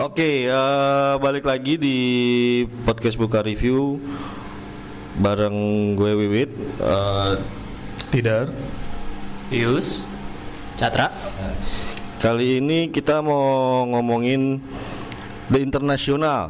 [0.00, 1.98] Oke, eh, balik lagi di
[2.88, 4.00] podcast buka review
[5.20, 5.52] bareng
[5.92, 6.48] gue Wiwit.
[6.80, 7.32] Eh,
[8.08, 8.48] Tidak.
[9.52, 10.08] Yus,
[10.80, 11.12] Catra,
[12.16, 14.64] kali ini kita mau ngomongin
[15.52, 16.48] The International.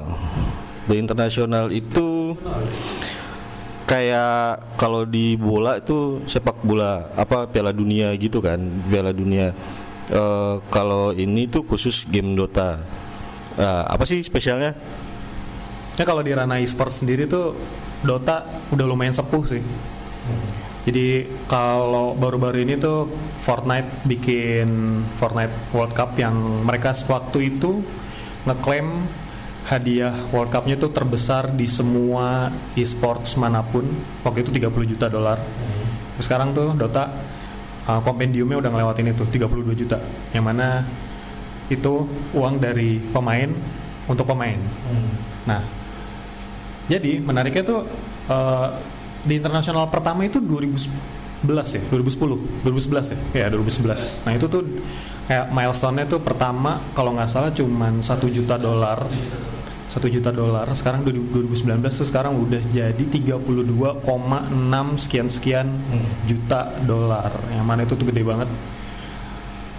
[0.87, 2.39] The International itu
[3.83, 9.51] kayak kalau di bola itu sepak bola apa Piala Dunia gitu kan, Piala Dunia.
[10.07, 13.00] Eh, kalau ini tuh khusus game Dota.
[13.61, 14.73] Eh, apa sih spesialnya?
[16.01, 17.53] Ya kalau di ranah e-sport sendiri tuh
[18.01, 19.61] Dota udah lumayan sepuh sih.
[20.89, 23.05] Jadi kalau baru-baru ini tuh
[23.45, 24.69] Fortnite bikin
[25.21, 27.85] Fortnite World Cup yang mereka waktu itu
[28.49, 29.05] ngeklaim
[29.69, 32.49] hadiah World Cup-nya itu terbesar di semua
[32.81, 33.85] e-sports mana pun.
[34.25, 35.37] Waktu itu 30 juta dolar.
[36.17, 37.13] Sekarang tuh Dota
[37.85, 40.01] uh, kompendiumnya udah ngelewatin itu 32 juta.
[40.33, 40.69] Yang mana
[41.71, 41.95] itu
[42.35, 43.51] uang dari pemain
[44.11, 44.59] untuk pemain.
[45.47, 45.63] Nah,
[46.91, 47.81] jadi menariknya tuh
[48.27, 48.69] eh,
[49.23, 54.27] di internasional pertama itu 2011 ya, 2010, 2011 ya, ya 2011.
[54.27, 54.63] Nah itu tuh
[55.31, 59.07] kayak milestone-nya tuh pertama kalau nggak salah cuman satu juta dolar,
[59.87, 60.67] satu juta dolar.
[60.75, 61.63] Sekarang 2019
[61.95, 64.03] tuh sekarang udah jadi 32,6
[64.99, 65.69] sekian sekian
[66.27, 67.31] juta dolar.
[67.55, 68.51] Yang mana itu tuh gede banget.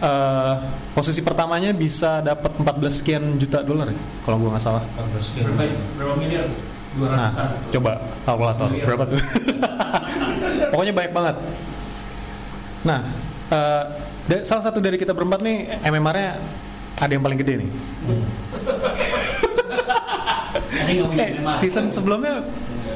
[0.02, 0.54] Eh,
[0.92, 4.82] posisi pertamanya bisa dapat 14 sekian juta dolar ya, kalau gua nggak salah.
[4.82, 5.62] berapa,
[5.94, 6.50] berapa miliar?
[6.92, 7.70] Dua Nah, ratusan.
[7.70, 7.92] coba
[8.26, 9.22] kalkulator berapa tuh?
[10.74, 11.36] Pokoknya banyak banget.
[12.82, 13.00] Nah,
[14.26, 16.42] da- salah satu dari kita berempat nih MMR-nya
[16.98, 17.70] ada yang paling gede nih.
[18.02, 18.26] Punya
[21.22, 22.44] Eh, season sebelumnya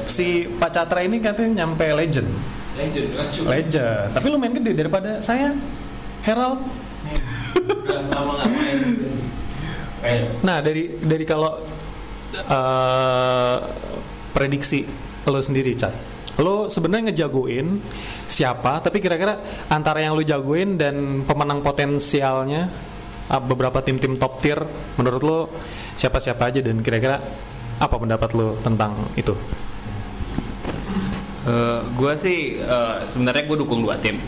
[0.04, 2.28] si Pak Catra ini katanya nyampe legend.
[2.74, 3.44] Legend, legend.
[3.46, 4.06] Legend.
[4.12, 5.54] Tapi lumayan gede daripada saya
[6.20, 6.60] Herald.
[10.46, 11.58] Nah, dari dari kalau
[12.32, 13.56] eh,
[14.30, 14.86] prediksi
[15.26, 15.94] lo sendiri, Cat.
[16.38, 17.80] Lo sebenarnya ngejagoin
[18.28, 22.68] siapa, tapi kira-kira antara yang lo jagoin dan pemenang potensialnya
[23.32, 24.60] ah, beberapa tim-tim top tier
[25.00, 25.38] menurut lo
[25.96, 27.18] siapa-siapa aja dan kira-kira
[27.80, 29.32] apa pendapat lo tentang itu?
[31.46, 34.18] Eh, gue sih eh, sebenarnya gue dukung dua tim.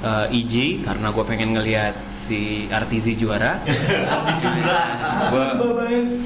[0.00, 3.60] Eh, EG karena gue pengen ngelihat si RTZ juara.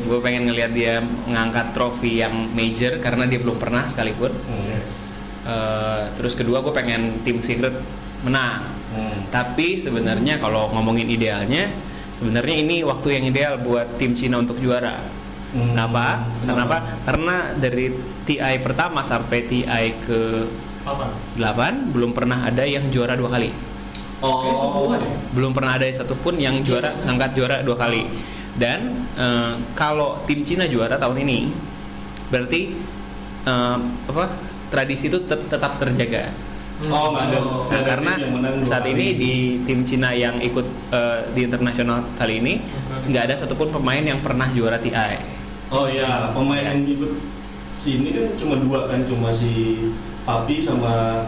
[0.06, 4.30] gue pengen ngelihat dia ngangkat trofi yang major karena dia belum pernah sekalipun.
[5.42, 7.74] Eh, terus kedua gue pengen tim secret
[8.22, 8.62] menang.
[9.34, 11.66] Tapi sebenarnya kalau ngomongin idealnya,
[12.14, 15.02] sebenarnya ini waktu yang ideal buat tim Cina untuk juara.
[15.50, 16.30] Kenapa?
[16.46, 16.76] Kenapa?
[17.02, 17.90] Karena dari
[18.22, 20.46] TI pertama sampai TI ke
[20.84, 21.16] Apa?
[21.40, 23.50] 8 belum pernah ada yang juara dua kali.
[24.24, 25.10] Semua deh.
[25.36, 28.08] Belum pernah ada satupun yang juara ngangkat juara dua kali.
[28.54, 31.38] Dan eh, kalau tim Cina juara tahun ini,
[32.30, 32.60] berarti
[33.44, 33.78] eh,
[34.08, 34.24] apa?
[34.72, 36.32] Tradisi itu tet- tetap terjaga.
[36.90, 37.38] Oh, nggak ada.
[37.70, 38.12] Nah, karena
[38.66, 42.58] saat ini di tim Cina yang ikut eh, di internasional kali ini
[43.08, 45.20] nggak ada satupun pemain yang pernah juara TI.
[45.70, 47.12] Oh iya, pemain yang ikut
[47.78, 49.76] sini kan cuma dua kan, cuma si
[50.24, 51.20] Papi sama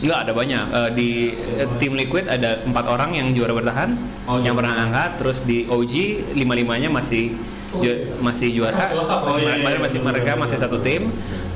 [0.00, 1.08] Nggak ada banyak Eh, di
[1.56, 3.92] eh, tim Liquid ada empat orang yang juara bertahan,
[4.24, 5.18] Oh, yang pernah angkat.
[5.18, 5.94] Terus di OG
[6.32, 7.36] lima limanya masih
[7.70, 8.16] Oh, ju- iya.
[8.18, 8.74] masih juara.
[8.76, 10.64] Masih lengkap, oh, iya, iya, Mereka masih iya, mereka iya, masih iya.
[10.64, 11.02] satu tim.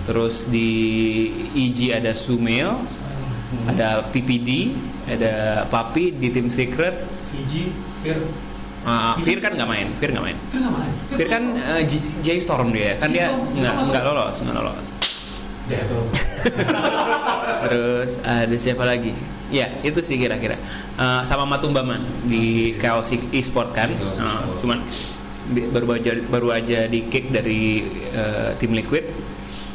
[0.04, 0.70] Terus di
[1.54, 2.84] EG ada Sumeo,
[3.44, 3.66] Hmm.
[3.66, 4.76] ada PPD,
[5.06, 5.32] ada
[5.64, 7.00] Papi di tim Secret.
[7.30, 8.18] Fiji, Fir.
[8.82, 10.38] Ah, Fir kan nggak main, Fir nggak main.
[10.50, 10.90] Fir main.
[11.08, 14.88] Fir kan eh, J- J Storm dia, kan dia nggak nggak lolos, nggak lolos.
[17.64, 19.16] Terus ada siapa lagi?
[19.48, 20.60] Ya itu sih kira-kira
[20.94, 23.90] Eh, sama Matumbaman di Chaos e-sport kan.
[23.90, 24.62] E-sport.
[24.62, 24.78] cuman
[25.74, 27.82] baru aja baru aja di kick dari
[28.14, 29.02] eh, tim Liquid,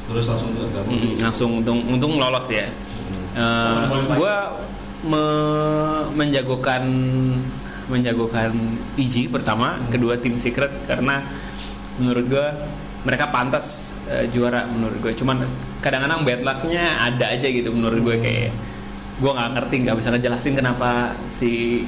[0.08, 0.56] terus langsung.
[0.88, 2.72] Mm, langsung untung untung lolos ya.
[3.36, 4.16] Hmm.
[4.16, 4.36] gue
[6.16, 6.84] menjagokan
[7.92, 11.20] menjagokan EG pertama, kedua tim Secret karena
[12.00, 12.48] menurut gue
[13.00, 15.14] mereka pantas eh, juara menurut gue.
[15.14, 15.44] Cuman
[15.80, 18.52] kadang-kadang bad lucknya ada aja gitu menurut gue kayak
[19.20, 20.90] gue nggak ngerti nggak bisa ngejelasin kenapa
[21.28, 21.84] si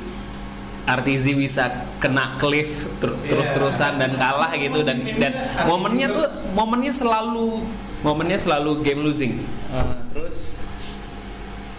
[0.81, 1.63] RTZ bisa
[1.97, 2.67] kena cliff
[2.97, 3.29] ter- Iya.
[3.29, 5.31] terus-terusan dan kalah gitu dan dan
[5.63, 7.63] momennya tuh momennya selalu
[8.01, 9.33] momennya selalu game losing.
[9.69, 10.57] Eh, terus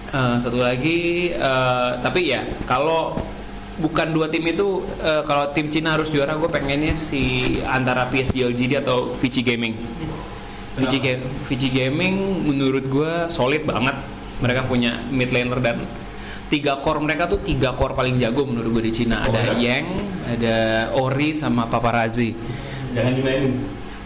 [0.09, 0.99] eh, satu lagi
[1.33, 3.13] eh, tapi ya kalau
[3.79, 8.45] bukan dua tim itu eh, kalau tim Cina harus juara gue pengennya si antara PSG
[8.49, 9.75] LGD atau Vici Gaming.
[10.73, 13.93] Vici, Ga- Vici Gaming menurut gue solid banget.
[14.41, 15.85] Mereka punya mid laner dan
[16.49, 19.25] tiga core mereka tuh tiga core paling jago menurut gue di Cina.
[19.25, 19.87] Ada Yang,
[20.25, 20.57] ada
[20.97, 22.33] Ori sama Paparazzi.
[22.93, 23.53] Jangan dimainin.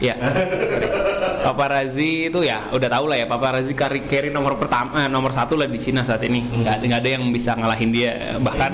[0.03, 0.15] Ya.
[1.47, 5.55] Paparazzi itu ya udah tau lah ya Paparazzi carry, carry nomor pertama eh, nomor satu
[5.55, 6.43] lah di Cina saat ini.
[6.43, 8.35] Nggak nggak ada yang bisa ngalahin dia.
[8.43, 8.71] Bahkan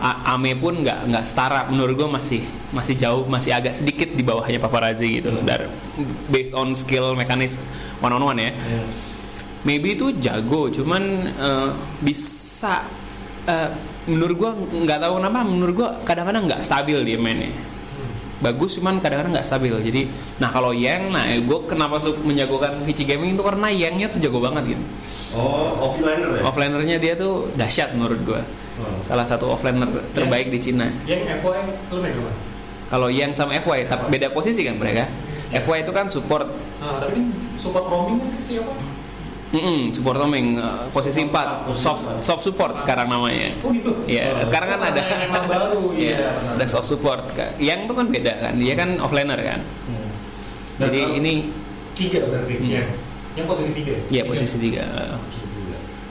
[0.00, 2.40] A- Ame pun nggak nggak setara menurut gue masih
[2.72, 5.28] masih jauh masih agak sedikit di bawahnya Paparazzi gitu.
[5.44, 5.68] Dari
[6.32, 7.60] based on skill mekanis
[8.00, 8.50] one on one ya.
[9.66, 12.86] Maybe itu jago, cuman eh, bisa
[13.50, 13.70] eh,
[14.06, 17.50] menurut gua nggak tahu kenapa menurut gua kadang-kadang nggak stabil dia mainnya
[18.40, 19.72] bagus cuman kadang-kadang nggak stabil.
[19.80, 20.02] Jadi
[20.36, 24.38] nah kalau Yang nah gue kenapa suka menjagokan Vici Gaming itu karena Yang-nya tuh jago
[24.40, 24.84] banget gitu.
[25.36, 26.42] Oh, offliner ya?
[26.48, 28.40] offlinernya dia tuh dahsyat menurut gue
[29.04, 30.88] salah satu offliner terbaik di Cina.
[31.04, 31.60] Yang FY
[31.92, 32.32] lu megang apa?
[32.86, 35.08] kalau Yang sama FY tapi beda posisi kan mereka.
[35.46, 36.50] FY itu kan support.
[36.82, 37.22] Nah, tapi
[37.54, 38.30] support roaming kan
[39.56, 39.66] siapa?
[39.66, 41.32] Mm-mm, support roaming uh, posisi 4
[41.74, 43.96] soft soft support sekarang namanya Oh gitu.
[44.04, 46.30] Iya, sekarang kan ada Yang baru Iya, ya.
[46.54, 47.24] ada soft support.
[47.56, 49.60] Yang itu kan beda kan, dia kan offliner kan.
[50.76, 51.32] Dan Jadi kalau- ini
[51.96, 52.60] Tiga berarti.
[52.60, 52.68] Hmm.
[52.68, 52.86] Yang,
[53.34, 53.94] yang posisi tiga.
[54.06, 54.84] ya posisi tiga.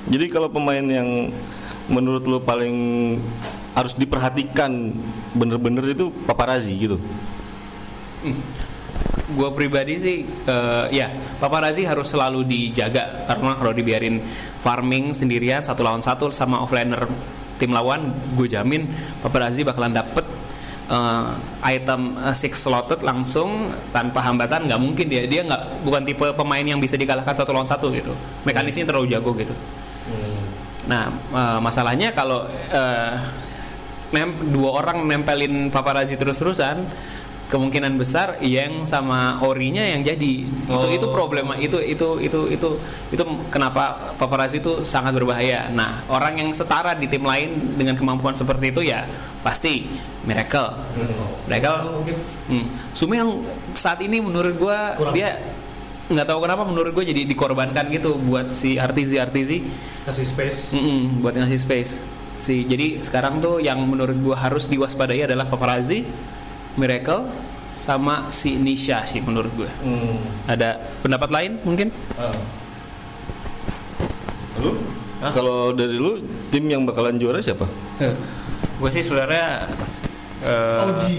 [0.06, 1.30] Jadi kalau pemain yang
[1.86, 2.74] menurut lo paling
[3.77, 4.89] harus diperhatikan
[5.33, 6.98] bener-bener itu paparazzi gitu.
[9.25, 11.10] Gue pribadi sih, eh, ya
[11.42, 14.22] paparazzi harus selalu dijaga karena kalau dibiarin
[14.62, 17.10] farming sendirian satu lawan satu sama offliner
[17.57, 18.86] tim lawan, gue jamin
[19.25, 20.22] paparazzi bakalan dapet
[20.94, 21.25] eh,
[21.66, 26.62] item eh, six slotted langsung tanpa hambatan nggak mungkin dia dia nggak bukan tipe pemain
[26.62, 28.13] yang bisa dikalahkan satu lawan satu gitu.
[28.45, 29.57] Mekanisnya terlalu jago gitu.
[30.86, 33.13] Nah, eh, masalahnya kalau eh,
[34.13, 36.77] nem- dua orang nempelin paparazzi terus-terusan,
[37.45, 40.36] kemungkinan besar yang sama orinya yang jadi.
[40.45, 42.69] Itu itu problema itu itu itu itu
[43.13, 45.69] itu kenapa paparazzi itu sangat berbahaya.
[45.69, 49.06] Nah, orang yang setara di tim lain dengan kemampuan seperti itu ya
[49.45, 49.86] pasti
[50.25, 50.74] miracle.
[51.45, 52.01] Miracle.
[52.50, 52.65] Hmm.
[52.97, 53.45] Sumi yang
[53.77, 55.13] saat ini menurut gua Kurang.
[55.13, 55.38] dia
[56.06, 59.57] nggak tahu kenapa menurut gue jadi dikorbankan gitu buat si artizi artizi
[60.06, 60.59] Kasih space.
[60.77, 61.98] Mm-mm, buat ngasih space.
[62.38, 66.06] Si jadi sekarang tuh yang menurut gua harus diwaspadai adalah paparazzi,
[66.75, 67.27] Miracle,
[67.75, 69.72] sama si Nisha sih menurut gua.
[70.48, 71.88] Ada pendapat lain mungkin?
[74.60, 74.72] Lu?
[75.25, 76.22] Kalau dari lu
[76.54, 77.66] tim yang bakalan juara siapa?
[78.80, 79.72] gue sih sebenarnya
[80.44, 81.16] eh, Oji.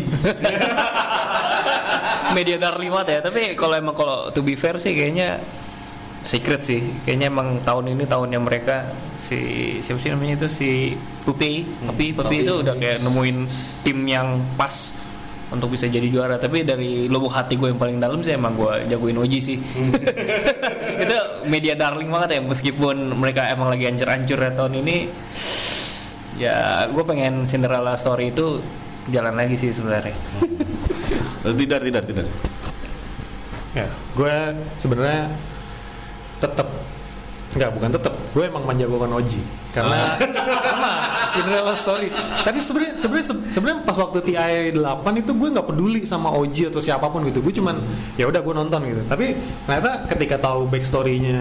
[2.36, 5.40] media darling banget ya tapi kalau emang kalau to be fair sih kayaknya
[6.26, 8.84] secret sih kayaknya emang tahun ini tahunnya mereka
[9.22, 9.38] si
[9.80, 10.70] siapa sih namanya itu si
[11.24, 13.36] Pupi Pupi Pupi itu udah kayak nemuin
[13.86, 14.92] tim yang pas
[15.52, 16.36] untuk bisa jadi juara.
[16.36, 19.56] Tapi dari lubuk hati gue yang paling dalam sih emang gue jagoin Oji sih.
[21.04, 21.16] Itu
[21.46, 24.96] media darling banget ya meskipun mereka emang lagi ancur-ancur ya tahun ini.
[26.36, 28.60] Ya gue pengen Cinderella story itu
[29.08, 30.12] jalan lagi sih sebenarnya.
[31.46, 32.26] Eh, Tidak, tidak, tidak.
[33.72, 33.86] Ya,
[34.18, 34.34] gue
[34.76, 35.30] sebenarnya
[36.42, 36.68] tetap
[37.56, 38.12] Enggak, bukan tetap.
[38.36, 39.40] Gue emang menjagokan Oji
[39.72, 40.12] karena
[40.68, 40.92] sama
[41.26, 42.12] Cinderella Story.
[42.44, 44.76] Tadi sebenarnya sebenarnya sebenarnya pas waktu TI 8
[45.16, 47.40] itu gue nggak peduli sama Oji atau siapa pun gitu.
[47.40, 47.80] Gue cuman
[48.14, 49.02] ya udah gue nonton gitu.
[49.08, 49.32] Tapi
[49.64, 51.40] ternyata ketika tahu backstory-nya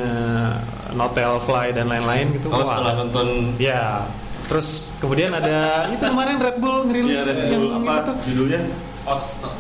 [0.96, 3.28] Notel Fly dan lain-lain gitu, Kalau wah, setelah nonton
[3.60, 4.08] ya.
[4.46, 8.16] Terus kemudian ada itu kemarin Red Bull ngerilis ya, Red yang Bull, itu apa tuh.
[8.24, 8.62] judulnya?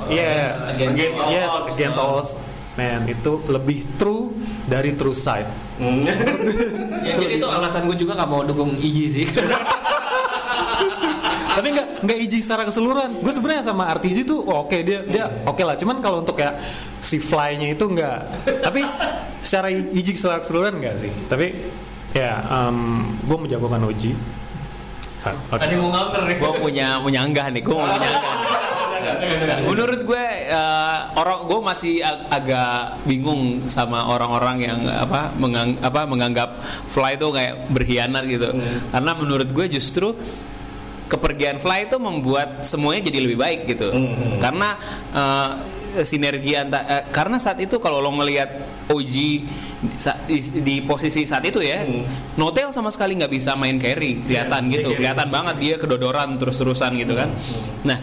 [0.07, 1.69] Iya, Against all yes, odds.
[1.73, 2.31] against all odds.
[2.75, 4.35] Man, itu lebih true
[4.67, 5.47] dari true side.
[5.79, 6.03] Hmm.
[7.07, 9.25] ya jadi itu alasan gue juga nggak mau dukung Iji sih
[11.55, 13.23] Tapi nggak nggak iji secara keseluruhan.
[13.23, 15.79] Gue sebenarnya sama Artizi tuh oh, oke dia dia oke lah.
[15.79, 16.51] Cuman kalau untuk ya
[16.99, 18.19] si fly-nya itu nggak.
[18.59, 18.83] Tapi
[19.39, 21.11] secara iji secara keseluruhan nggak sih.
[21.31, 21.55] Tapi
[22.11, 22.43] ya
[23.23, 24.11] gue menjagokan Oji.
[25.25, 28.44] Ada yang mau ngamper nih Gue punya punya anggah nih, gue mau punya anggah.
[29.65, 36.05] Menurut gue eh, orang gue masih ag- agak bingung sama orang-orang yang apa mengang, apa
[36.05, 36.49] menganggap
[36.87, 38.49] Fly itu kayak berkhianat gitu.
[38.89, 40.13] Karena menurut gue justru
[41.05, 43.89] kepergian Fly itu membuat semuanya jadi lebih baik gitu.
[44.39, 44.69] Karena
[45.11, 45.51] eh,
[45.95, 48.49] sinergi antara karena saat itu kalau lo ngelihat
[48.91, 49.15] OG
[50.27, 51.87] di, di posisi saat itu ya,
[52.35, 57.15] Notel sama sekali nggak bisa main carry, kelihatan gitu, kelihatan banget dia kedodoran terus-terusan gitu
[57.15, 57.29] kan.
[57.85, 57.97] Nah,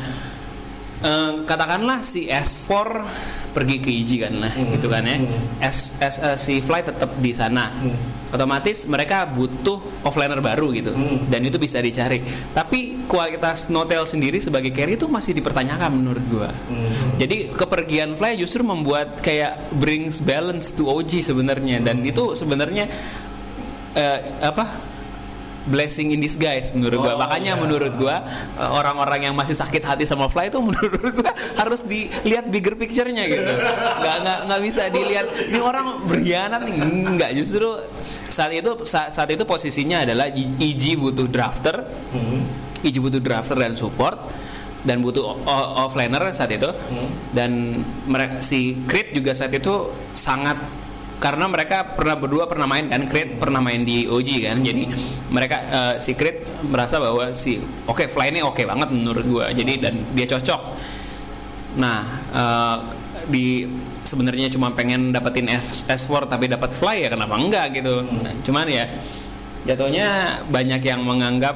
[1.47, 2.71] katakanlah si S4
[3.53, 5.19] pergi ke IJ kan lah gitu kan ya.
[5.61, 7.69] S, S eh, si Fly tetap di sana.
[8.33, 10.97] Otomatis mereka butuh offliner baru gitu
[11.29, 12.25] dan itu bisa dicari.
[12.57, 16.51] Tapi kualitas Notel sendiri sebagai carry itu masih dipertanyakan menurut gua.
[17.21, 21.85] Jadi kepergian Fly justru membuat kayak brings balance to OG sebenarnya.
[21.85, 22.89] Dan itu sebenarnya
[23.93, 24.92] eh, apa
[25.65, 27.15] blessing in disguise menurut gua.
[27.15, 27.61] Oh, Makanya iya.
[27.61, 28.23] menurut gua
[28.55, 33.25] uh, orang-orang yang masih sakit hati sama Fly itu menurut gua harus dilihat bigger picture-nya
[33.27, 33.53] gitu.
[33.99, 36.77] Nggak nggak nggak bisa dilihat ini orang berkhianat nih.
[36.83, 37.69] Enggak justru
[38.27, 41.87] saat itu saat, saat itu posisinya adalah EG butuh drafter,
[42.81, 44.19] EG butuh drafter dan support
[44.83, 46.67] dan butuh o- o- offlaner saat itu
[47.31, 50.59] dan mereka si Creed juga saat itu sangat
[51.23, 54.59] karena mereka pernah berdua pernah main kan Creed pernah main di OG kan.
[54.59, 54.83] Jadi
[55.31, 59.47] mereka eh, si Creed merasa bahwa si oke Fly ini oke banget menurut gua.
[59.55, 60.61] Jadi dan dia cocok.
[61.79, 61.99] Nah
[62.35, 62.77] eh,
[63.31, 63.63] di
[64.03, 68.03] sebenarnya cuma pengen dapetin F- S4 tapi dapat Fly ya kenapa enggak gitu.
[68.43, 68.91] Cuman ya
[69.63, 71.55] jatuhnya banyak yang menganggap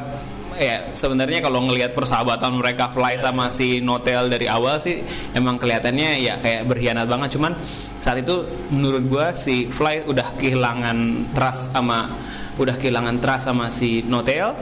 [0.57, 5.05] ya sebenarnya kalau ngelihat persahabatan mereka Fly sama si Notel dari awal sih
[5.37, 7.37] emang kelihatannya ya kayak berkhianat banget.
[7.37, 7.53] Cuman
[8.01, 12.11] saat itu menurut gua si Fly udah kehilangan trust sama
[12.57, 14.57] udah kehilangan trust sama si Notel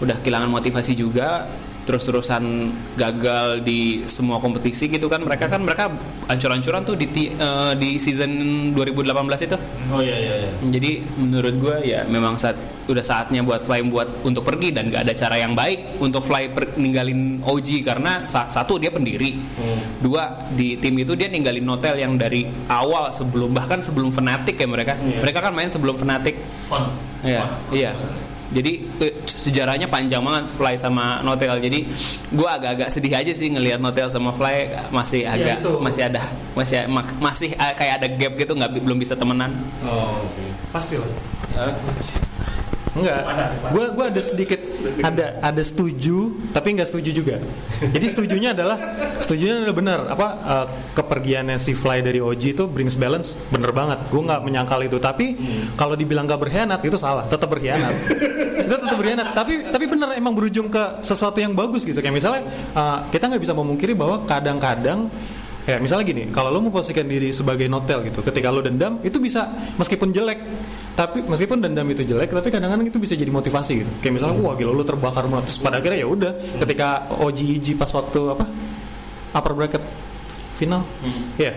[0.00, 1.44] udah kehilangan motivasi juga
[1.84, 2.44] terus-terusan
[2.94, 5.20] gagal di semua kompetisi gitu kan.
[5.20, 5.92] Mereka kan mereka
[6.26, 8.30] ancur-ancuran tuh di eh, di season
[8.72, 9.56] 2018 itu.
[9.88, 10.50] Oh iya iya iya.
[10.64, 15.08] jadi menurut gue ya memang saat udah saatnya buat Fly buat untuk pergi dan gak
[15.08, 19.36] ada cara yang baik untuk Fly per- ninggalin OG karena sa- satu dia pendiri,
[19.98, 24.66] dua di tim itu dia ninggalin Notel yang dari awal sebelum bahkan sebelum Fnatic ya
[24.66, 26.36] mereka, mereka kan main sebelum Fnatic.
[27.22, 27.40] Iya,
[27.72, 27.92] iya.
[28.54, 31.58] Jadi eh, sejarahnya panjang banget Fly sama Notel.
[31.58, 31.90] Jadi
[32.30, 35.72] gua agak-agak sedih aja sih ngelihat Notel sama Fly masih agak itu.
[35.82, 36.22] masih ada
[36.54, 39.50] masih mak- masih eh, kayak ada gap gitu nggak belum bisa temenan.
[39.82, 40.44] Oh oke.
[40.70, 41.10] Pasti lah.
[42.94, 43.26] Enggak,
[43.74, 44.60] gue gua ada sedikit
[45.00, 47.36] ada ada setuju tapi nggak setuju juga.
[47.80, 48.76] Jadi setujunya adalah
[49.20, 53.98] setujunya adalah benar apa eh, kepergiannya si Fly dari OG itu brings balance bener banget.
[54.08, 54.96] Gue nggak menyangkal itu.
[55.00, 55.36] Tapi
[55.74, 57.24] kalau dibilang gak berkhianat itu salah.
[57.26, 57.94] Tetap berkhianat.
[58.64, 59.32] itu tetap berkhianat.
[59.32, 61.98] Tapi tapi bener emang berujung ke sesuatu yang bagus gitu.
[61.98, 65.08] Kayak misalnya eh, kita nggak bisa memungkiri bahwa kadang-kadang
[65.64, 69.48] Ya misalnya gini, kalau lo memposisikan diri sebagai notel gitu, ketika lo dendam itu bisa
[69.80, 70.36] meskipun jelek,
[70.94, 73.90] tapi meskipun dendam itu jelek, tapi kadang-kadang itu bisa jadi motivasi gitu.
[73.98, 75.50] Kayak misalnya, wah gila lo terbakar banget.
[75.50, 76.32] Terus pada akhirnya ya udah,
[76.62, 78.46] ketika OG pas waktu apa
[79.34, 79.82] upper bracket
[80.54, 80.86] final,
[81.34, 81.50] ya,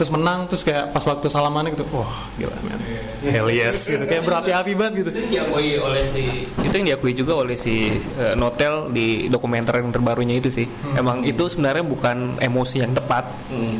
[0.00, 2.80] terus menang, terus kayak pas waktu salamannya gitu, wah gila man,
[3.20, 5.10] hell yes gitu, kayak berapi-api banget gitu.
[5.12, 9.84] itu yang diakui oleh si itu yang diakui juga oleh si eh, Notel di dokumenter
[9.84, 10.64] yang terbarunya itu sih.
[10.96, 13.28] Emang itu sebenarnya bukan emosi yang tepat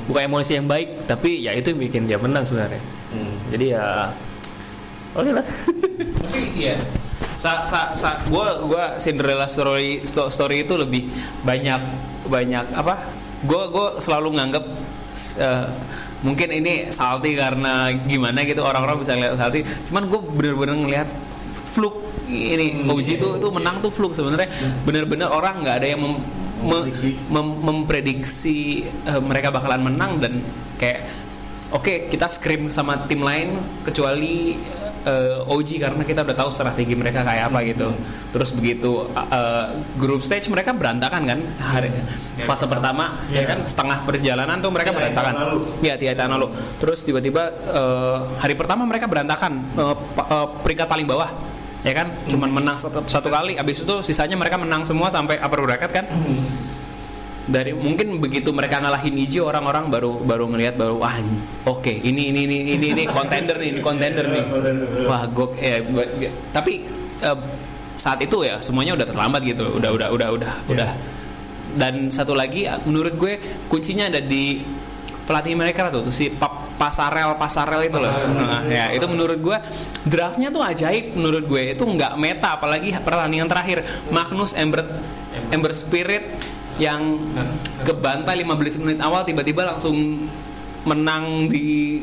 [0.05, 2.83] bukan emosi yang baik tapi ya itu yang bikin dia menang sebenarnya.
[3.49, 4.13] Jadi ya
[5.17, 5.45] oke lah.
[6.23, 6.77] Tapi iya
[7.37, 11.09] sa, sa, sa, gua gua Cinderella story sto- story itu lebih
[11.43, 11.81] banyak
[12.27, 12.95] banyak apa?
[13.45, 14.65] Gua gua selalu nganggap
[15.37, 15.67] eh,
[16.21, 19.63] mungkin ini salty karena gimana gitu orang-orang bisa ngeliat salty.
[19.87, 21.09] Cuman gue bener-bener ngeliat
[21.71, 24.49] fluk ini OG itu itu menang tuh fluk sebenarnya.
[24.83, 26.25] Bener-bener orang nggak ada yang mem-
[26.65, 26.89] me-
[27.31, 30.41] mem- memprediksi eh, mereka bakalan menang dan
[30.81, 31.05] kayak
[31.71, 34.57] oke kita scrim sama tim lain kecuali
[35.07, 37.89] eh, OG karena kita udah tahu strategi mereka kayak apa gitu.
[38.35, 41.39] Terus begitu eh, grup stage mereka berantakan kan?
[41.63, 41.89] Hari
[42.45, 43.63] fase pertama ya kan?
[43.65, 45.33] Setengah perjalanan tuh mereka Iya, berantakan.
[45.81, 46.47] Iya tiga tahun lalu.
[46.83, 49.63] Terus tiba-tiba eh, hari pertama mereka berantakan.
[50.13, 51.31] Pa- eh, peringkat paling bawah
[51.87, 52.11] ya kan?
[52.27, 53.55] Cuman menang satu, satu kali.
[53.55, 56.05] Habis itu sisanya mereka menang semua sampai upper bracket kan
[57.47, 61.15] dari mungkin begitu mereka ngalahin Ijo orang-orang baru baru ngelihat baru wah
[61.63, 64.45] oke ini ini ini ini ini contender nih ini contender nih.
[65.07, 65.79] Wah gok eh,
[66.51, 66.83] tapi
[67.23, 67.39] eh,
[67.95, 70.91] saat itu ya semuanya udah terlambat gitu udah udah udah udah udah.
[71.77, 73.39] Dan satu lagi menurut gue
[73.71, 74.65] kuncinya ada di
[75.27, 78.11] pelatih mereka tuh, tuh si Pa- pasarel pasarel itu loh.
[78.11, 79.59] Nah, ya itu menurut gue
[80.07, 81.79] draftnya tuh ajaib menurut gue.
[81.79, 83.87] Itu nggak meta apalagi pertandingan terakhir.
[84.11, 84.83] Magnus Ember.
[85.53, 87.17] Ember Spirit yang
[87.83, 90.29] kebantai 15 menit awal tiba-tiba langsung
[90.87, 92.03] menang di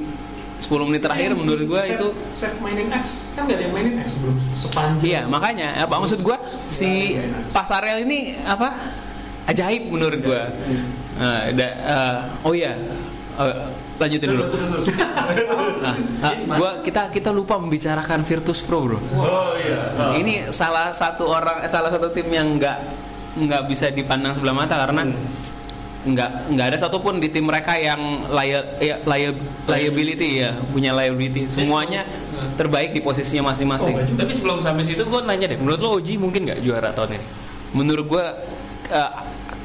[0.63, 4.23] 10 menit terakhir menurut gue itu set mainin X kan gak ada yang mainin X
[4.23, 7.19] belum sepanjang Iya makanya apa maksud gua si
[7.51, 8.71] Pasarel ini apa
[9.43, 10.47] ajaib menurut gua.
[11.19, 12.79] Nah, da- eh, oh iya
[13.33, 13.55] Eh,
[13.97, 14.45] lanjutin dulu.
[14.45, 15.25] Nah,
[16.21, 19.01] nah, gua kita kita lupa membicarakan Virtus Pro bro.
[19.17, 20.13] Oh iya.
[20.21, 22.77] Ini salah satu orang eh, salah satu tim yang nggak
[23.35, 25.09] nggak bisa dipandang sebelah mata karena
[26.03, 27.97] nggak nggak ada satupun di tim mereka yang
[28.27, 31.47] lia- ya, lia- liability ya punya liability.
[31.47, 32.03] Semuanya
[32.53, 33.95] terbaik di posisinya masing-masing.
[34.13, 37.25] tapi sebelum sampai situ gue nanya deh menurut lo OG mungkin nggak juara tahun ini?
[37.71, 38.25] Menurut gue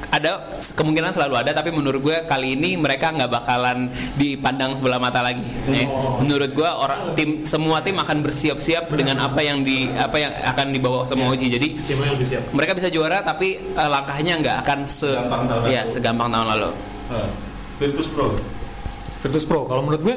[0.09, 0.41] ada
[0.73, 5.45] kemungkinan selalu ada tapi menurut gue kali ini mereka nggak bakalan dipandang sebelah mata lagi
[5.69, 5.85] ya.
[6.19, 10.67] menurut gue orang tim semua tim akan bersiap-siap dengan apa yang di apa yang akan
[10.73, 12.43] dibawa sama Oji jadi lebih siap.
[12.57, 15.93] mereka bisa juara tapi eh, langkahnya nggak akan se tahun ya lalu.
[15.93, 16.71] segampang tahun lalu
[17.09, 17.25] Ah,
[17.81, 18.37] Virtus Pro.
[19.25, 20.17] Virtus Pro kalau menurut gue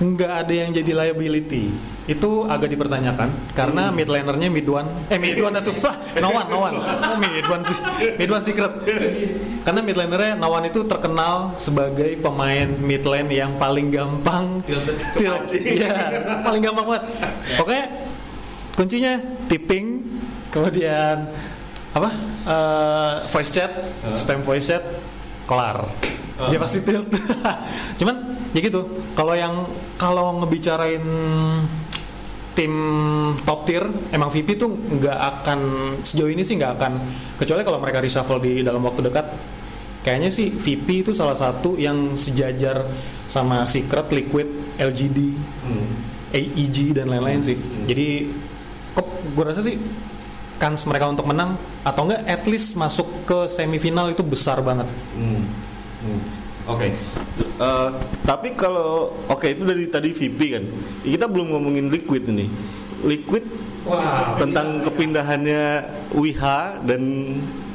[0.00, 1.70] nggak ada yang jadi liability
[2.10, 5.70] itu agak dipertanyakan karena mid lanernya mid one eh mid one itu.
[5.86, 6.72] Wah Nawan Nawan.
[6.82, 7.78] Oh mid one sih.
[8.18, 8.72] Mid one secret.
[9.62, 15.46] Karena mid lanernya Nawan itu terkenal sebagai pemain mid lane yang paling gampang tilt
[15.78, 16.10] iya
[16.42, 17.04] paling gampang banget.
[17.54, 17.84] Pokoknya
[18.74, 19.14] kuncinya
[19.46, 20.02] tipping
[20.50, 21.30] kemudian
[21.94, 22.10] apa?
[22.40, 23.70] Eh, voice chat
[24.18, 24.82] spam voice chat
[25.46, 25.86] kelar.
[26.50, 27.06] Dia pasti tilt.
[28.02, 28.16] Cuman
[28.50, 28.82] ya gitu.
[29.14, 29.68] Kalau yang
[30.00, 31.04] kalau ngebicarain
[32.54, 32.72] tim
[33.46, 35.60] top tier emang VP tuh nggak akan
[36.02, 36.92] sejauh ini sih nggak akan
[37.38, 39.26] kecuali kalau mereka reshuffle di dalam waktu dekat
[40.02, 42.88] kayaknya sih VP itu salah satu yang sejajar
[43.30, 44.48] sama Secret, Liquid,
[44.80, 45.18] LGD,
[46.34, 47.58] AEG dan lain-lain sih.
[47.86, 48.26] Jadi
[48.96, 49.78] kok gue rasa sih
[50.60, 54.88] kans mereka untuk menang atau enggak at least masuk ke semifinal itu besar banget.
[55.16, 55.44] Hmm.
[56.04, 56.20] Hmm.
[56.68, 56.88] Oke.
[57.60, 57.88] Eh,
[58.24, 60.64] tapi kalau oke itu dari tadi VP kan.
[61.04, 62.46] Kita belum ngomongin Liquid ini.
[63.00, 63.44] Liquid
[63.88, 66.44] Wah, tentang kepindahannya WH
[66.84, 67.00] dan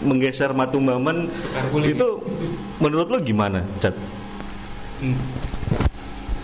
[0.05, 1.33] menggeser Matumbaman
[1.81, 2.07] itu
[2.77, 3.97] menurut lo gimana, Cat?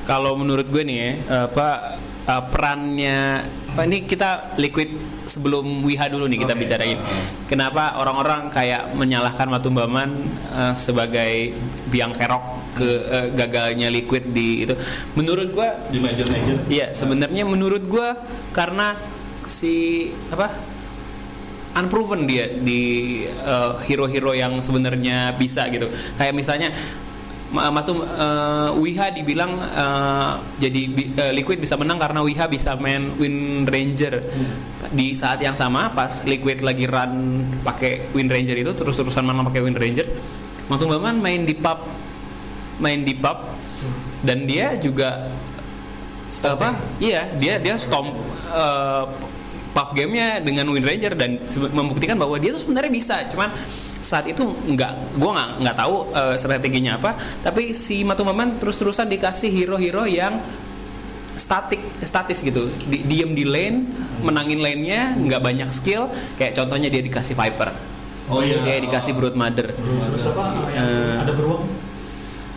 [0.06, 1.12] kalau menurut gue nih ya
[1.48, 1.98] apa
[2.32, 4.92] uh, perannya apa ini kita liquid
[5.28, 6.62] sebelum Wiha dulu nih kita Oke.
[6.64, 7.00] bicarain
[7.48, 10.10] kenapa orang-orang kayak menyalahkan Matumbaman
[10.52, 11.56] uh, sebagai
[11.92, 14.76] biang kerok ke uh, gagalnya liquid di itu
[15.16, 16.56] menurut gue Di major-major.
[16.72, 18.16] Iya, sebenarnya menurut gua
[18.56, 18.96] karena
[19.48, 20.56] si apa
[21.76, 25.88] unproven dia di uh, hero-hero yang sebenarnya bisa gitu.
[26.20, 26.70] Kayak misalnya
[27.52, 30.82] Matum uh, Wiha dibilang uh, jadi
[31.20, 34.24] uh, Liquid bisa menang karena Wiha bisa main Wind Ranger.
[34.92, 39.64] Di saat yang sama pas Liquid lagi run pakai Wind Ranger itu terus-terusan menang pakai
[39.64, 40.08] Wind Ranger
[40.68, 41.80] Matum Baman main di pub
[42.80, 43.40] main di pub
[44.24, 45.28] dan dia juga
[46.42, 48.18] apa iya dia dia stomp
[48.50, 49.06] uh,
[49.72, 51.40] pub gamenya dengan Wind Ranger dan
[51.72, 53.16] membuktikan bahwa dia tuh sebenarnya bisa.
[53.32, 53.50] Cuman
[54.02, 57.14] saat itu nggak gue nggak nggak tahu uh, strateginya apa
[57.46, 60.42] tapi si Matumaman terus-terusan dikasih hero-hero yang
[61.38, 63.88] statik statis gitu di, diem di lane
[64.20, 67.72] menangin lane-nya nggak banyak skill kayak contohnya dia dikasih Viper
[68.32, 68.64] Oh iya.
[68.64, 70.56] dia dikasih Brood Mother Terus apa?
[70.72, 71.68] Eh, ada beruang?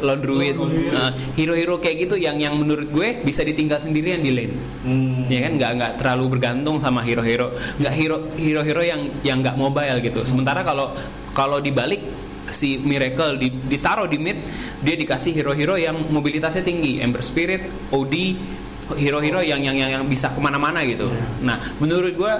[0.05, 0.57] Lone Druid
[0.93, 4.55] Nah, hero-hero kayak gitu yang yang menurut gue bisa ditinggal sendirian di lane.
[4.85, 5.27] Hmm.
[5.27, 5.53] ya kan?
[5.57, 7.51] Nggak nggak terlalu bergantung sama hero-hero.
[7.81, 10.21] Nggak hero hero-hero yang yang nggak mobile gitu.
[10.23, 10.93] Sementara kalau
[11.33, 12.05] kalau dibalik
[12.53, 14.38] si Miracle di- ditaruh di mid
[14.85, 17.01] dia dikasih hero-hero yang mobilitasnya tinggi.
[17.01, 18.14] Ember Spirit OD
[18.95, 21.09] hero-hero yang yang yang, yang bisa ke mana-mana gitu.
[21.40, 22.33] Nah menurut gue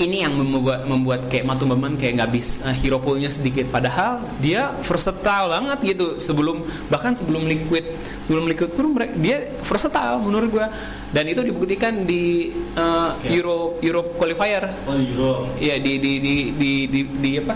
[0.00, 5.52] ini yang membuat membuat kayak Matumbaman kayak nggak bisa hero poolnya sedikit padahal dia versatile
[5.52, 7.84] banget gitu sebelum bahkan sebelum liquid
[8.24, 10.66] sebelum liquid pun dia versatile menurut gua
[11.12, 15.52] dan itu dibuktikan di uh, Euro Europe qualifier Oh, Euro.
[15.60, 17.54] Iya di di di di di, di apa?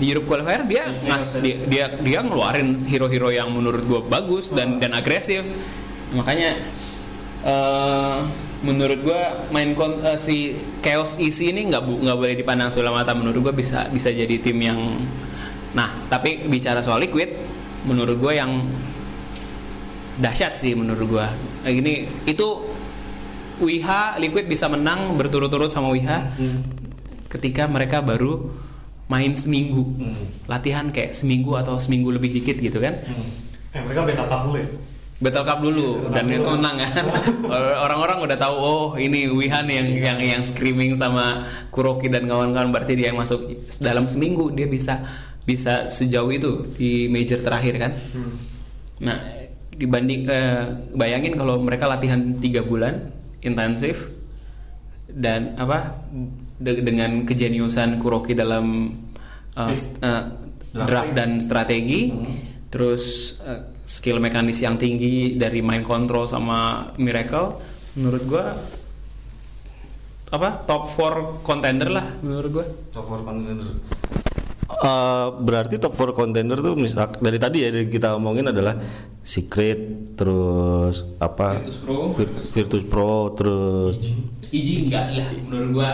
[0.00, 4.80] Di Europe qualifier dia ngas, dia, dia dia ngeluarin hero-hero yang menurut gua bagus dan
[4.80, 5.44] dan agresif.
[6.16, 6.56] Makanya
[7.44, 8.18] eh,
[8.60, 12.92] menurut gua main kon, eh, si Chaos Easy ini nggak bu- nggak boleh dipandang sebelah
[12.92, 13.12] mata.
[13.12, 14.80] Menurut gua bisa bisa jadi tim yang
[15.70, 17.30] Nah, tapi bicara soal Liquid
[17.86, 18.66] menurut gua yang
[20.18, 21.30] dahsyat sih menurut gua.
[21.62, 22.48] Nah, Ini itu
[23.60, 26.32] WIHA Liquid bisa menang berturut-turut sama WIHA
[27.28, 28.50] ketika mereka baru
[29.06, 29.84] main seminggu.
[30.46, 32.96] Latihan kayak seminggu atau seminggu lebih dikit gitu kan.
[33.70, 34.66] Eh, mereka beta dulu ya?
[35.20, 37.04] Battle Cup dulu dan itu menang kan?
[37.84, 42.72] Orang-orang udah tahu oh ini Wihan yang yang yang screaming sama Kuroki dan kawan-kawan.
[42.72, 43.44] Berarti dia yang masuk
[43.78, 45.04] dalam seminggu dia bisa
[45.44, 47.92] bisa sejauh itu di major terakhir kan?
[49.00, 49.18] Nah
[49.70, 54.08] dibanding eh, bayangin kalau mereka latihan tiga bulan intensif
[55.08, 56.00] dan apa
[56.60, 58.94] de- dengan kejeniusan Kuroki dalam
[59.56, 60.36] uh, st- uh,
[60.70, 62.12] draft dan strategi
[62.70, 67.58] terus uh, skill mekanis yang tinggi dari mind control sama Miracle
[67.98, 68.46] menurut gua
[70.30, 72.66] apa top 4 contender lah menurut gua.
[72.94, 73.66] Top 4 contender.
[74.70, 78.78] Eh, berarti top 4 contender tuh misal dari tadi ya dari kita omongin adalah
[79.20, 81.58] Secret terus apa?
[81.58, 82.14] Virtus Pro.
[82.14, 83.98] Vir- Virtus Pro terus
[84.50, 84.86] Iji.
[84.86, 85.90] Enggak lah menurut gua.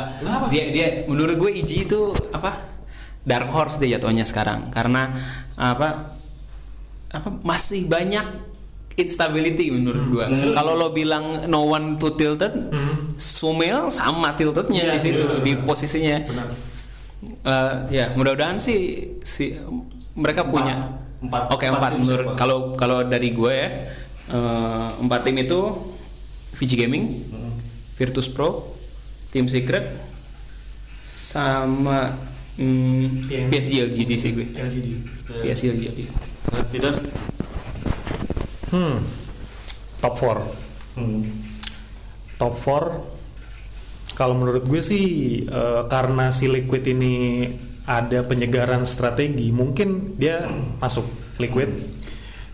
[0.53, 2.77] Dia dia menurut gue Iji itu apa
[3.25, 4.69] dark horse deh jatuhnya sekarang.
[4.69, 5.17] Karena
[5.57, 6.16] apa
[7.17, 8.25] apa masih banyak
[8.95, 10.25] instability menurut gua.
[10.53, 12.53] Kalau lo bilang no one to tilted,
[13.17, 15.65] Sumel sama tiltednya Iya, di situ benar, di benar.
[15.65, 16.17] posisinya.
[16.23, 16.47] Benar.
[17.43, 18.79] Eh, ya mudah-mudahan sih
[19.21, 19.57] si
[20.13, 20.97] mereka punya.
[21.17, 21.91] Empat- oke empat empat.
[21.91, 23.69] tim menurut kalau kalau dari gue ya
[24.29, 25.61] eh, empat tim itu
[26.55, 27.05] VG Gaming,
[27.95, 28.77] Virtus Pro,
[29.29, 29.93] Team Secret,
[31.07, 32.17] sama
[32.59, 33.29] hmm.
[33.53, 34.47] PSG LGD sih gue.
[34.53, 34.89] LGD.
[35.45, 35.99] PSG LGD.
[36.73, 36.95] Tidak
[38.67, 38.99] Hmm.
[40.03, 40.99] Top 4.
[40.99, 41.23] hmm.
[42.37, 43.17] Top 4
[44.17, 45.05] kalau menurut gue sih
[45.45, 47.45] eh, karena si Liquid ini
[47.87, 50.43] ada penyegaran strategi, mungkin dia
[50.81, 51.05] masuk
[51.37, 51.71] Liquid.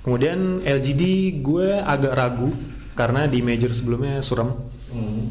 [0.03, 1.03] Kemudian LGD
[1.41, 2.51] gue agak ragu
[2.99, 4.51] karena di major sebelumnya suram.
[4.91, 5.25] Hmm.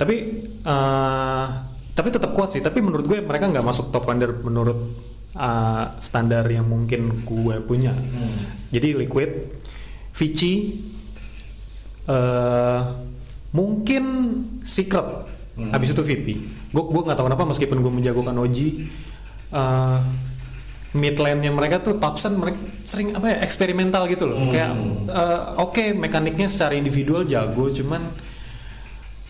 [0.00, 0.16] Tapi
[0.64, 1.46] eh,
[1.94, 2.60] tapi tetap kuat sih.
[2.60, 4.78] Tapi menurut gue mereka nggak masuk top contender menurut
[5.38, 7.94] eh, standar yang mungkin gue punya.
[8.74, 9.30] Jadi Liquid,
[10.14, 10.54] Vici,
[12.10, 12.80] eh
[13.54, 14.04] mungkin
[14.66, 15.30] Secret.
[15.54, 16.26] Habis itu VP.
[16.74, 18.68] Gue gue nggak tahu kenapa meskipun gue menjagokan Oji.
[19.54, 20.00] eh
[20.94, 24.50] mid lane-nya mereka tuh Thompson mereka sering apa ya eksperimental gitu loh.
[24.50, 24.74] Kayak
[25.10, 28.02] eh, oke mekaniknya secara individual jago cuman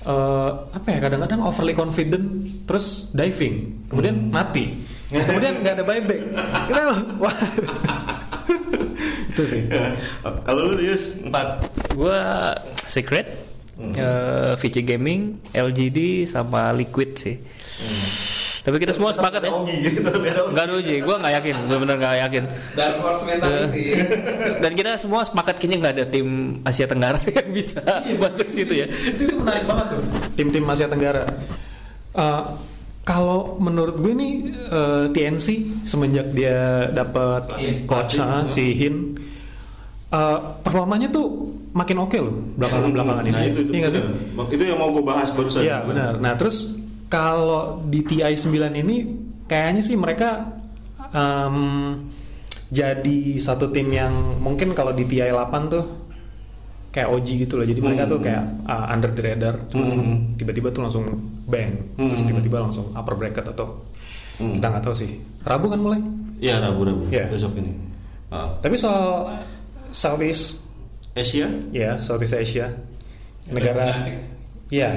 [0.05, 2.25] eh, apa ya kadang-kadang overly confident
[2.69, 4.71] terus diving kemudian mati.
[5.09, 6.23] Kemudian nggak ada buyback.
[6.69, 7.37] Kenapa wah.
[9.35, 9.62] Itu sih.
[10.23, 11.67] Kalau lu Yus empat.
[11.95, 12.55] Gua
[12.87, 13.27] Secret,
[13.79, 17.37] eh, VC Gaming, LGD sama Liquid sih.
[18.64, 19.53] Tapi kita semua sepakat ya.
[19.53, 20.00] Ogi gitu.
[20.09, 22.42] Enggak ada uji, gue nggak yakin, benar-benar nggak yakin.
[22.72, 23.85] Dark horse mentality.
[24.59, 26.29] Dan kita semua sepakat kayaknya nggak ada tim
[26.62, 27.85] Asia Tenggara yang bisa
[28.16, 28.87] masuk situ ya.
[28.88, 30.00] itu itu menarik banget tuh
[30.35, 31.24] tim-tim Asia Tenggara
[32.14, 32.42] Eh,
[33.03, 34.33] kalau menurut gue nih
[34.64, 35.46] eh, TNC
[35.85, 37.50] semenjak dia dapat
[37.85, 39.18] coach ah, si Hin
[40.09, 41.27] eh, performanya tuh
[41.70, 44.00] makin oke loh belakangan-belakangan ini Nah, itu, itu, Iya sih?
[44.00, 44.46] benar.
[44.48, 45.61] itu yang mau gue bahas barusan.
[45.61, 46.12] Iya benar.
[46.16, 46.70] Nah terus
[47.14, 48.96] kalau di TI 9 ini
[49.46, 50.50] kayaknya sih mereka
[51.14, 51.57] em,
[52.68, 54.11] jadi satu tim yang
[54.42, 55.85] mungkin kalau di TI 8 tuh
[56.90, 57.66] kayak OG gitu loh.
[57.66, 59.55] Jadi mereka tuh kayak uh, under the radar.
[59.66, 59.94] Cuma
[60.35, 61.05] tiba-tiba tuh langsung
[61.46, 61.74] bang.
[61.94, 63.83] Terus tiba-tiba langsung upper bracket atau
[64.38, 65.11] kita nggak tahu sih.
[65.42, 65.98] Rabu kan mulai.
[66.38, 67.31] Iya rabu-rabu Iya.
[67.31, 67.70] besok ini.
[68.31, 68.50] Ah.
[68.59, 69.31] Tapi soal
[69.94, 70.66] Southeast
[71.14, 71.46] Asia?
[71.70, 72.74] ya Southeast Asia
[73.46, 74.03] negara
[74.66, 74.88] Iya,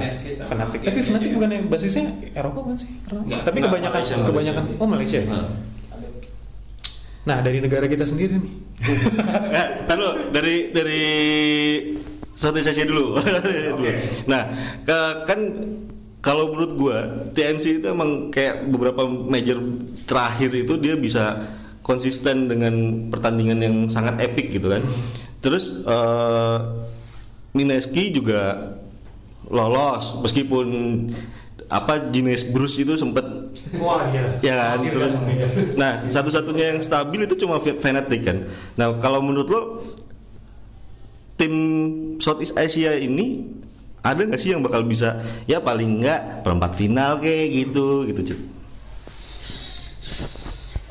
[0.42, 0.80] fanatik.
[0.80, 2.88] Tapi fanatik bukan yang basisnya Eropa kan sih?
[3.06, 3.40] Enggak.
[3.42, 4.80] Tapi Enggak, kebanyakan Malaysia, kebanyakan Malaysia.
[4.80, 5.20] oh Malaysia.
[5.24, 5.46] Nah.
[7.24, 8.54] Nah, dari negara kita sendiri nih.
[9.98, 11.02] Lu, dari dari
[12.32, 13.18] Southeast Asia dulu.
[14.30, 14.42] Nah,
[14.80, 15.40] ke- kan
[16.18, 16.98] kalau menurut gua
[17.30, 19.58] TNC itu emang kayak beberapa major
[20.04, 21.44] terakhir itu dia bisa
[21.82, 22.74] konsisten dengan
[23.08, 24.82] pertandingan yang sangat epic gitu kan.
[25.38, 26.58] Terus eh
[27.50, 28.72] Mineski juga
[29.48, 30.66] lolos meskipun
[31.68, 33.24] apa jenis Bruce itu sempet
[33.76, 34.24] Wah, iya.
[34.40, 35.16] ya kan terus-
[35.76, 39.60] nah satu-satunya yang stabil itu cuma Fnatic kan nah kalau menurut lo
[41.36, 41.52] tim
[42.18, 43.44] Southeast Asia ini
[44.00, 48.40] ada nggak sih yang bakal bisa ya paling nggak perempat final kayak gitu gitu Cid?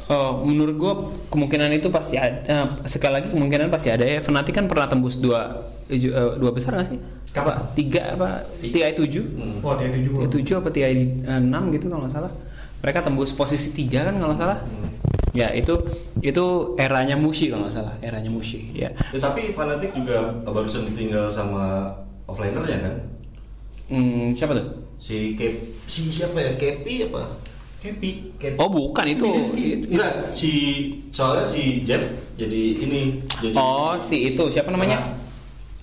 [0.07, 0.93] Oh, menurut gua
[1.27, 2.39] kemungkinan itu pasti ada.
[2.47, 4.23] eh, sekali lagi kemungkinan pasti ada ya.
[4.23, 6.99] Fnatic kan pernah tembus dua eh, eh, dua besar nggak sih?
[7.39, 7.53] Apa?
[7.73, 8.27] Tiga apa?
[8.57, 10.25] TI 7 Wah, dia itu juga.
[10.27, 12.31] TI 7 apa TI 6 gitu kalau nggak salah.
[12.77, 14.59] Mereka tembus posisi tiga kan kalau nggak salah.
[15.33, 15.73] Ya itu
[16.19, 16.45] itu
[16.75, 17.93] eranya Mushi kalau nggak salah.
[17.99, 18.69] Eranya Mushi.
[18.71, 18.89] Ya.
[19.09, 21.85] Ya, tapi Fnatic juga barusan ditinggal sama
[22.23, 22.95] offlanernya kan
[23.87, 24.67] Hmm, siapa tuh?
[24.97, 25.53] si Cap
[25.85, 27.23] si siapa ya Kepi apa
[27.77, 28.33] Happy.
[28.57, 29.23] Oh bukan itu.
[29.87, 30.51] enggak si
[31.07, 32.03] soalnya si Jeff
[32.35, 34.99] jadi ini jadi Oh si itu siapa namanya?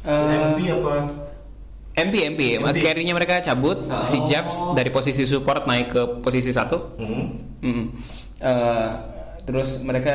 [0.02, 0.94] si Eh, MP apa
[1.94, 2.78] MP MP, MP.
[2.82, 4.02] carry-nya mereka cabut, Oh.
[4.02, 6.98] si Japs dari posisi support naik ke posisi satu.
[6.98, 7.38] Hmm.
[7.62, 7.84] Mm.
[8.42, 8.88] Eh,
[9.46, 10.10] terus mereka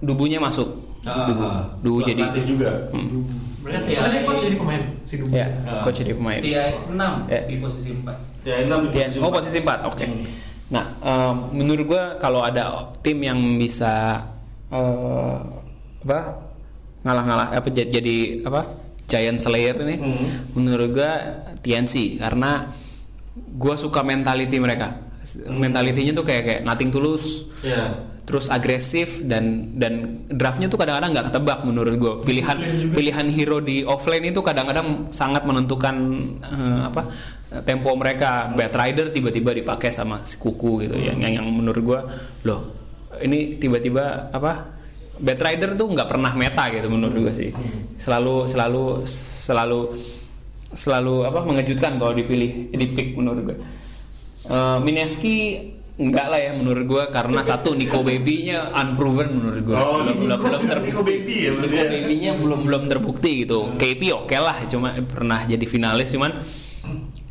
[0.00, 0.88] dubunya masuk.
[0.98, 2.20] dubu, Ah, dubu jadi.
[2.44, 3.22] juga Mm.
[3.64, 5.32] Berarti Tadi coach jadi pemain si Dubu.
[5.32, 5.80] Ya, Ah.
[5.80, 6.40] coach jadi pemain.
[6.42, 6.52] TI
[6.90, 7.40] 6 Ya.
[7.46, 8.16] di posisi 4.
[8.44, 9.36] ya enam di posisi oh empat.
[9.40, 10.04] posisi 4, oke.
[10.04, 10.24] Hmm.
[10.68, 12.64] Nah, em, menurut gua kalau ada
[13.00, 14.20] tim yang bisa
[14.68, 15.36] eh,
[16.02, 16.18] apa
[17.02, 18.60] ngalah-ngalah apa jadi apa
[19.08, 20.26] Giant Slayer ini, Hmm.
[20.52, 21.12] menurut gua
[21.64, 22.70] TNC karena
[23.56, 25.00] gua suka mentality mereka.
[25.48, 27.96] Mentalitinya tuh kayak kayak nothing tulus, ya
[28.28, 32.60] terus agresif dan dan draftnya tuh kadang-kadang nggak ketebak menurut gue pilihan
[32.92, 35.96] pilihan hero di offlane itu kadang-kadang sangat menentukan
[36.44, 37.08] eh, apa
[37.64, 38.52] tempo mereka.
[38.52, 42.00] Bad Rider tiba-tiba dipakai sama si kuku gitu yang yang, yang menurut gue
[42.44, 42.60] loh
[43.24, 44.76] ini tiba-tiba apa
[45.18, 47.50] Bad Rider tuh nggak pernah meta gitu menurut gue sih.
[47.96, 49.80] Selalu selalu selalu
[50.70, 53.58] selalu apa mengejutkan kalau dipilih di pick menurut gue
[54.40, 55.60] Eh, Mineski
[55.98, 60.38] enggak lah ya menurut gue karena satu Nico Baby-nya unproven menurut gue Oh, belum belum
[60.40, 61.90] belum ter- Nico Baby ya Nico ya?
[61.90, 63.74] Baby-nya belum belum terbukti gitu.
[63.74, 66.40] KP oke lah cuma pernah jadi finalis cuman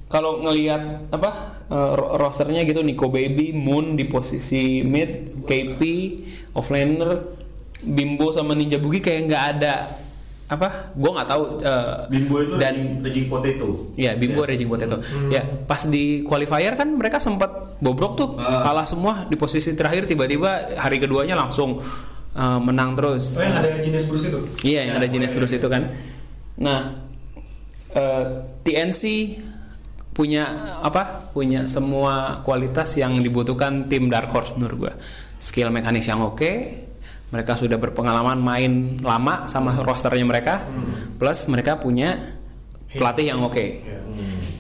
[0.06, 1.30] kalau ngelihat apa
[1.69, 5.82] ro- rosternya gitu Nico Baby Moon di posisi mid KP
[6.52, 7.23] offlaner
[7.83, 9.73] Bimbo sama Ninja Bugi kayak nggak ada
[10.47, 13.67] apa gue nggak tahu eh, Bimbo itu dan raging potato.
[13.99, 14.95] Ya, Bimbo Raging Potato.
[15.27, 18.63] Ya, pas di qualifier kan mereka sempat bobrok tuh, Ah.
[18.63, 21.83] kalah semua di posisi terakhir tiba-tiba hari keduanya langsung
[22.31, 23.35] uh, menang terus.
[23.35, 24.39] Oh yang ada jenis Bruce itu.
[24.63, 25.83] Iya, yang ada jenis Bruce itu kan.
[26.57, 26.95] Nah,
[27.91, 28.23] eh,
[28.63, 29.01] TNC
[30.15, 30.47] punya
[30.79, 31.27] apa?
[31.35, 34.93] Punya semua kualitas yang dibutuhkan tim Dark Horse menurut gua.
[35.37, 36.51] Skill mekanis yang oke.
[37.27, 40.63] Mereka sudah berpengalaman main lama sama rosternya mereka.
[41.19, 42.15] Plus mereka punya
[42.89, 43.65] pelatih yang oke.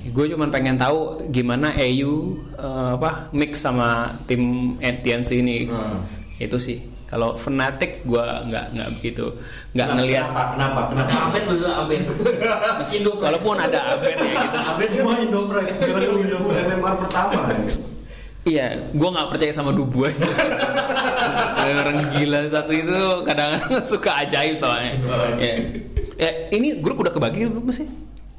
[0.07, 5.57] Gue cuma pengen tahu gimana EU eh, apa mix sama tim TNC ini.
[5.69, 6.03] Hmm.
[6.37, 6.79] Itu sih.
[7.07, 9.31] Kalau Fnatic gue nggak nggak begitu
[9.71, 10.43] nggak ngelihat Kenapa?
[10.51, 10.79] Kenapa?
[10.91, 11.11] Kenapa?
[11.31, 12.01] Abed dulu Abed.
[12.99, 14.57] Indo walaupun ada update ya gitu.
[14.59, 15.15] Abis Semua.
[15.15, 16.63] Semua Indopride.
[16.67, 17.31] member pertama.
[17.47, 17.59] ya?
[18.47, 20.23] Iya, gue nggak percaya sama Dubu aja.
[21.67, 24.93] Orang gila satu itu kadang-kadang suka ajaib soalnya.
[25.37, 25.53] Ya.
[26.17, 27.85] Ya, ini grup udah kebagi belum sih?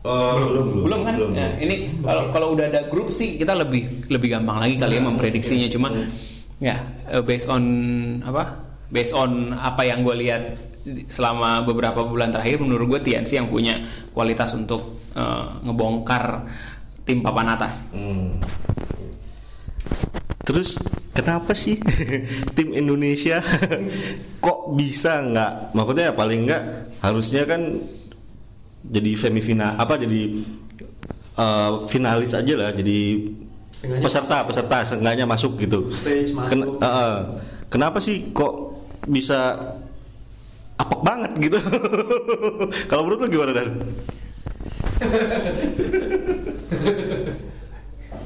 [0.02, 1.14] Oh, belum, Belum kan?
[1.34, 5.02] Ya, ini kalau kalau udah ada grup sih kita lebih lebih gampang lagi kali ya
[5.02, 5.68] memprediksinya.
[5.70, 5.90] Cuma
[6.58, 6.78] ya
[7.10, 7.62] eh, based on
[8.22, 8.66] apa?
[8.88, 10.42] Based on apa yang gue lihat
[11.12, 13.78] selama beberapa bulan terakhir, menurut gue TNC yang punya
[14.14, 16.46] kualitas untuk eh, ngebongkar
[17.06, 17.90] tim papan atas.
[17.92, 18.38] Hmm.
[20.48, 20.80] Terus
[21.12, 21.76] kenapa sih
[22.56, 23.44] tim Indonesia
[24.44, 25.76] kok bisa nggak?
[25.76, 26.62] Maksudnya paling nggak
[27.04, 27.60] harusnya kan
[28.88, 30.40] jadi semifinal apa jadi
[31.36, 33.28] eh, finalis aja lah jadi
[34.00, 35.92] peserta peserta seenggaknya masuk gitu.
[35.92, 36.48] Stage masuk.
[36.48, 37.16] Ken- eh, eh.
[37.68, 39.52] kenapa sih kok bisa
[40.80, 41.58] apek banget gitu?
[42.90, 43.68] Kalau menurut lu gimana dan?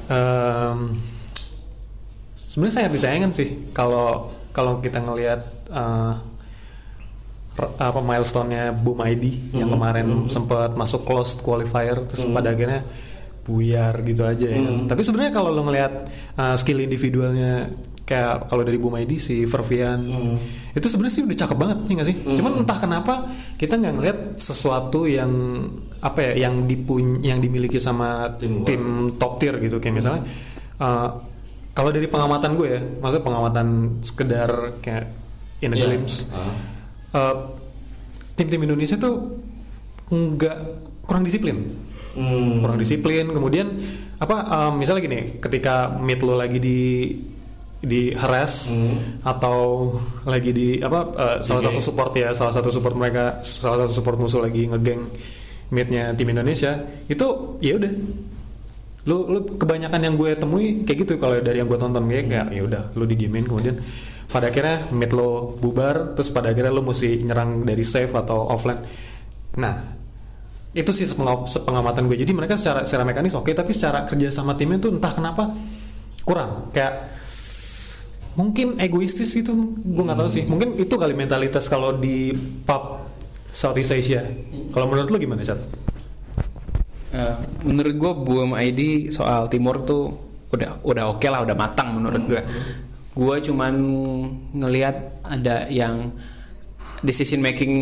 [0.09, 0.79] Em,
[2.53, 3.73] sebenarnya sangat disayangkan sih.
[3.73, 5.41] Kalau kalau kita ngelihat
[7.57, 12.85] re- apa milestone-nya Boom ID yang kemarin sempat masuk closed qualifier terus pada akhirnya
[13.43, 14.61] buyar gitu aja ya.
[14.61, 14.85] kan.
[14.85, 15.93] Tapi sebenarnya kalau lo ngelihat
[16.37, 17.67] eh, skill individualnya
[18.03, 20.03] kayak kalau dari Boom ID si Fervian
[20.75, 22.17] itu sebenarnya sih udah cakep banget ya nggak sih?
[22.37, 23.13] Cuman entah kenapa
[23.57, 25.31] kita nggak ngelihat sesuatu yang
[26.03, 29.81] apa ya yang dipun yang dimiliki sama Tim tim, top tier gitu.
[29.81, 30.21] Kayak misalnya
[30.77, 31.09] eh,
[31.73, 33.67] kalau dari pengamatan gue ya, maksudnya pengamatan
[33.99, 35.05] sekedar kayak
[35.59, 35.85] in a Iya.
[35.85, 36.53] glimpse, Ah.
[37.11, 37.35] eh,
[38.33, 39.41] tim-tim Indonesia tuh
[40.07, 40.57] nggak
[41.03, 41.57] kurang disiplin,
[42.13, 42.61] Hmm.
[42.61, 43.25] kurang disiplin.
[43.27, 43.67] Kemudian
[44.17, 44.37] apa?
[44.45, 46.79] eh, misalnya gini, ketika mid lo lagi di
[47.83, 49.19] di harass Hmm.
[49.27, 49.91] atau
[50.23, 53.91] lagi di apa eh, salah Di satu support ya salah satu support mereka salah satu
[53.91, 55.03] support musuh lagi ngegeng
[55.67, 56.79] midnya tim Indonesia
[57.11, 57.27] itu
[57.59, 57.91] ya udah
[59.03, 62.47] lu lu kebanyakan yang gue temui kayak gitu kalau dari yang gue tonton kayak kayak
[62.55, 63.75] ya udah lu didiemin kemudian
[64.31, 68.81] pada akhirnya mid lo bubar terus pada akhirnya lu mesti nyerang dari safe atau offline.
[69.59, 69.75] Nah
[70.73, 72.17] itu sih sepengam- sepengamatan gue.
[72.17, 75.53] Jadi mereka secara secara mekanis oke tapi secara kerja sama timnya tuh entah kenapa
[76.23, 76.71] kurang.
[76.71, 77.13] Kayak
[78.33, 80.47] mungkin egoistis gitu gue nggak tahu sih.
[80.47, 82.31] Mungkin itu kali mentalitas kalau di
[82.63, 83.05] pub
[83.53, 84.25] Southeast Asia.
[84.73, 85.59] Kalau menurut lu gimana Chat?
[87.13, 87.35] Eh,
[87.69, 90.09] menurut gue Boom ID soal Timur tuh
[90.49, 92.41] udah udah oke lah udah matang menurut gue
[93.13, 93.73] gue cuman
[94.53, 96.09] ngelihat ada yang
[97.05, 97.73] decision making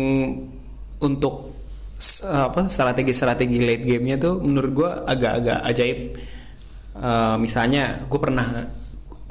[1.00, 1.48] untuk
[2.28, 5.98] apa strategi strategi late gamenya tuh menurut gue agak-agak ajaib.
[6.92, 8.46] Eh, misalnya gue pernah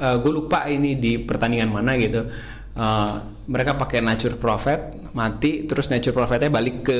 [0.01, 2.25] gue lupa ini di pertandingan mana gitu.
[2.73, 3.13] Eh,
[3.51, 6.99] mereka pakai nature prophet mati terus nature prophetnya balik ke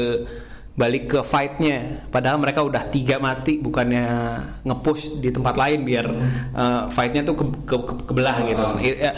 [0.71, 2.07] balik ke fightnya.
[2.07, 4.05] Padahal mereka udah tiga mati bukannya
[4.63, 6.05] ngepush di tempat lain biar
[6.55, 8.63] eh, fightnya tuh ke, ke, ke- kebelah gitu.
[8.81, 9.11] Ya,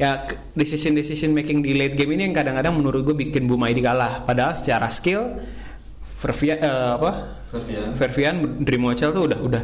[0.00, 0.10] ya
[0.54, 4.22] decision decision making di late game ini yang kadang-kadang menurut gue bikin ID kalah.
[4.22, 5.40] Padahal secara skill
[6.20, 7.40] Fervia, eh, apa?
[7.50, 7.88] Fervian.
[7.96, 9.62] Fervian Dream Hotel tuh udah udah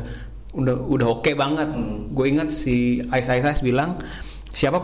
[0.57, 1.69] udah udah oke banget.
[2.11, 4.01] Gue ingat si Ice Ice Ice bilang
[4.57, 4.81] siapa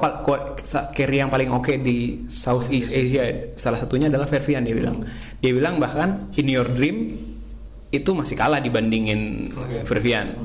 [0.92, 3.24] carry yang paling oke di Southeast Asia
[3.56, 5.00] salah satunya adalah Fervian dia bilang.
[5.40, 7.16] Dia bilang bahkan in your dream
[7.88, 9.48] itu masih kalah dibandingin
[9.88, 10.36] Fervian.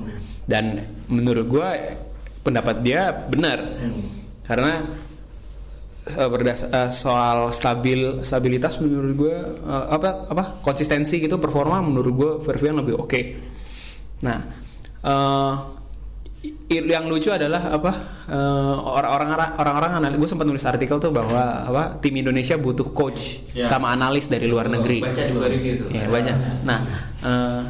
[0.48, 0.80] Dan
[1.12, 1.70] menurut gue
[2.40, 3.60] pendapat dia benar
[4.48, 4.80] karena
[6.08, 12.14] eh, berdas eh, soal stabil stabilitas menurut gue eh, apa apa konsistensi gitu performa menurut
[12.16, 13.22] gue Fervian lebih oke.
[14.24, 14.40] Nah,
[15.04, 15.87] eh, i-
[16.68, 17.92] yang lucu adalah apa
[18.28, 23.40] eh, orang-orang orang-orang analis gue sempat nulis artikel tuh bahwa apa tim Indonesia butuh coach
[23.56, 23.66] Ya.
[23.66, 25.02] sama analis dari luar negeri.
[25.02, 25.90] Baca juga review tuh.
[25.90, 26.34] Ya baca.
[26.62, 26.80] Nah,
[27.24, 27.62] eh,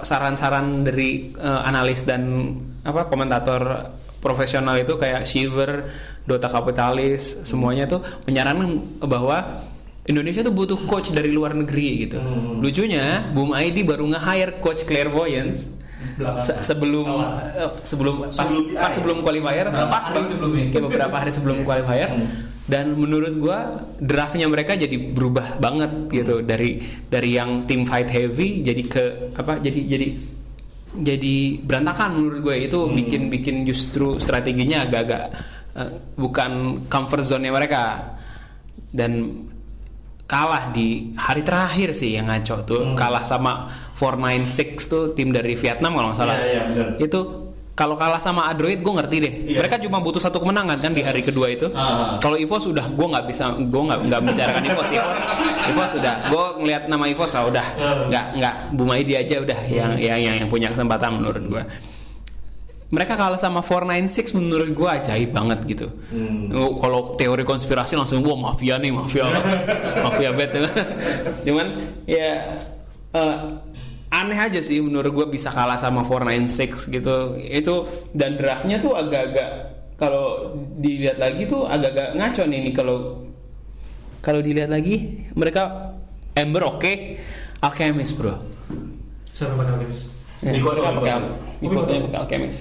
[0.00, 2.52] saran-saran dari eh, analis dan
[2.84, 5.92] apa komentator profesional itu kayak Shiver,
[6.24, 9.60] Dota Kapitalis, semuanya tuh menyarankan bahwa
[10.04, 12.20] Indonesia tuh butuh coach dari luar negeri gitu.
[12.60, 15.68] Lucunya, Boom ID baru nge-hire coach clairvoyance
[16.38, 17.08] se- sebelum
[17.54, 20.64] eh, sebelum pas Sebelum pas sebelum qualifier pas hari pas sebelumnya.
[20.70, 22.10] kayak beberapa hari sebelum qualifier.
[22.64, 23.58] Dan menurut gua
[24.00, 26.40] draftnya mereka jadi berubah banget gitu.
[26.40, 29.04] Dari dari yang tim fight heavy jadi ke
[29.36, 30.06] apa jadi jadi
[30.94, 35.22] jadi berantakan menurut gue itu bikin bikin justru strateginya agak-agak
[35.74, 38.14] eh, bukan comfort zone mereka.
[38.94, 39.42] Dan
[40.24, 42.82] kalah di hari terakhir sih yang ngaco tuh.
[42.94, 44.44] Kalah sama 496
[44.84, 46.88] tuh tim dari Vietnam kalau nggak salah Iya, iya, benar.
[46.98, 47.20] itu
[47.74, 49.58] kalau kalah sama Android gue ngerti deh Iya.
[49.58, 52.18] mereka cuma butuh satu kemenangan kan di hari kedua itu Ah.
[52.18, 55.18] kalau Evos udah gue nggak bisa gue nggak nggak bicarakan Evos Evos
[55.68, 57.66] Evos sudah gue ngelihat nama Evos ah udah
[58.06, 61.62] nggak nggak Bumai dia aja udah yang yang yang, yang punya kesempatan menurut gue
[62.90, 65.90] mereka kalah sama 496 menurut gue ajaib banget gitu.
[66.54, 69.26] Oh, Kalau teori konspirasi langsung wah mafia nih mafia
[70.06, 70.54] mafia bet.
[71.42, 71.66] Cuman
[72.06, 72.54] ya
[73.10, 73.36] eh,
[74.10, 77.16] aneh aja sih menurut gue bisa kalah sama 496 gitu.
[77.40, 77.74] Itu
[78.12, 79.48] dan draftnya tuh agak-agak
[79.94, 82.96] kalau dilihat lagi tuh agak-agak ngaco nih nih kalau
[84.24, 85.94] kalau dilihat lagi mereka
[86.34, 87.20] Ember oke,
[87.62, 88.34] Alchemist bro.
[89.34, 90.10] Pada Alchemist?
[90.42, 91.18] Ya, pakai Mikoto.
[91.62, 92.60] Mikotonya pakai Alchemist.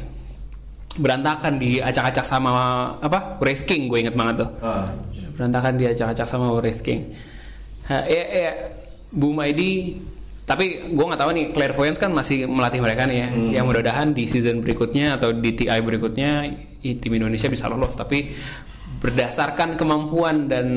[0.94, 2.54] Berantakan di acak-acak sama
[3.02, 3.42] apa?
[3.42, 4.50] Wraith King gue inget banget tuh.
[4.62, 4.94] Ah.
[5.34, 7.18] Berantakan di acak-acak sama Wraith King.
[7.90, 8.52] Ha, ya, ya,
[9.10, 9.98] Bu Maidi
[10.44, 13.28] tapi gue nggak tahu nih Clairvoyance kan masih melatih mereka nih ya.
[13.60, 16.52] Yang mudah-mudahan di season berikutnya atau di TI berikutnya
[16.84, 17.96] tim Indonesia bisa lolos.
[17.96, 18.28] Tapi
[19.00, 20.68] berdasarkan kemampuan dan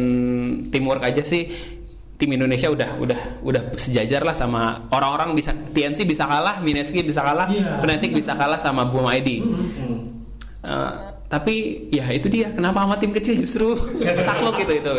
[0.70, 1.50] teamwork aja sih
[2.16, 7.20] tim Indonesia udah udah udah sejajar lah sama orang-orang bisa TNC bisa kalah, Mineski bisa
[7.20, 7.82] kalah, Iya.
[7.82, 9.44] Fnatic bisa kalah sama Boom ID.
[10.66, 10.92] Eh,
[11.26, 13.74] tapi ya itu dia kenapa sama tim kecil justru
[14.30, 14.92] takluk gitu itu.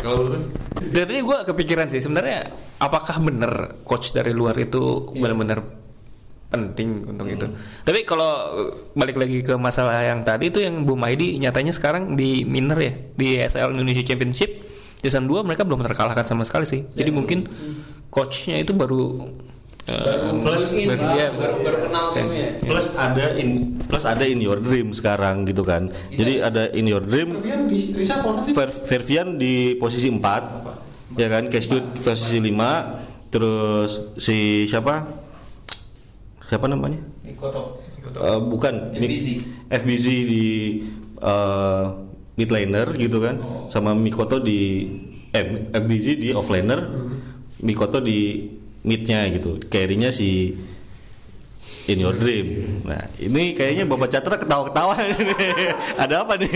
[0.00, 0.40] Kalau menurut lu?
[0.90, 2.48] Dari gue kepikiran sih sebenarnya
[2.80, 3.52] apakah bener
[3.84, 5.60] coach dari luar itu benar-benar
[6.50, 7.46] penting untuk itu.
[7.86, 12.18] Tapi kalau uh, balik lagi ke masalah yang tadi itu yang Bu Maidi nyatanya sekarang
[12.18, 14.50] di Miner ya di SL Indonesia Championship
[14.98, 16.82] season 2 mereka belum terkalahkan sama sekali sih.
[16.90, 17.46] Jadi mungkin
[18.10, 19.30] coachnya itu baru
[19.90, 22.48] uh, Plus in, baru, ya, baru, baru kenal timnya.
[22.62, 23.50] Plus ada in
[23.90, 25.90] plus ada in your dream sekarang gitu kan.
[26.14, 27.42] Jadi ada in your dream.
[27.42, 27.78] Fervian di.
[28.54, 31.50] Fer Fervian di posisi 4 ya kan?
[31.50, 35.06] Cashtut posisi 5 terus si siapa?
[36.46, 36.98] Siapa namanya?
[37.22, 37.82] Mikoto.
[38.02, 38.96] Eh, bukan.
[38.98, 39.26] FBZ.
[39.70, 40.46] FBZ di
[41.22, 41.84] eh,
[42.34, 43.38] mid laner gitu kan.
[43.70, 44.90] Sama Mikoto di
[45.30, 46.80] eh, FBZ di offlaner.
[47.60, 48.50] Mikoto di
[48.86, 49.60] midnya gitu.
[49.68, 50.56] Carry-nya si
[51.88, 52.80] In Your Dream.
[52.86, 54.94] Nah ini kayaknya Bapak Catra ketawa-ketawa.
[55.00, 55.16] Nih
[56.06, 56.50] ada apa nih?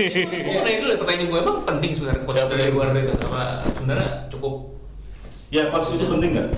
[0.62, 3.12] Ya, pertanyaan gue emang penting sebenarnya coach Ya, dari luar itu?
[3.18, 4.54] Sama sebenarnya cukup?
[5.50, 6.48] Ya coach itu penting nggak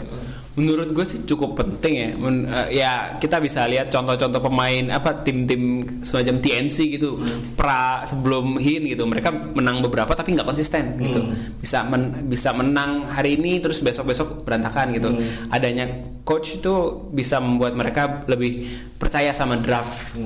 [0.57, 2.11] Menurut gue sih cukup penting ya.
[2.16, 7.21] Men- eh, ya kita bisa lihat contoh-contoh pemain apa tim-tim semacam TNC gitu
[7.53, 9.05] pra sebelum Hin gitu.
[9.05, 11.21] Mereka menang beberapa tapi nggak konsisten gitu.
[11.61, 15.12] Bisa men- bisa menang hari ini terus besok-besok berantakan gitu.
[15.53, 15.92] Adanya
[16.25, 16.73] coach itu
[17.12, 18.64] bisa membuat mereka lebih
[18.97, 20.16] percaya sama draft.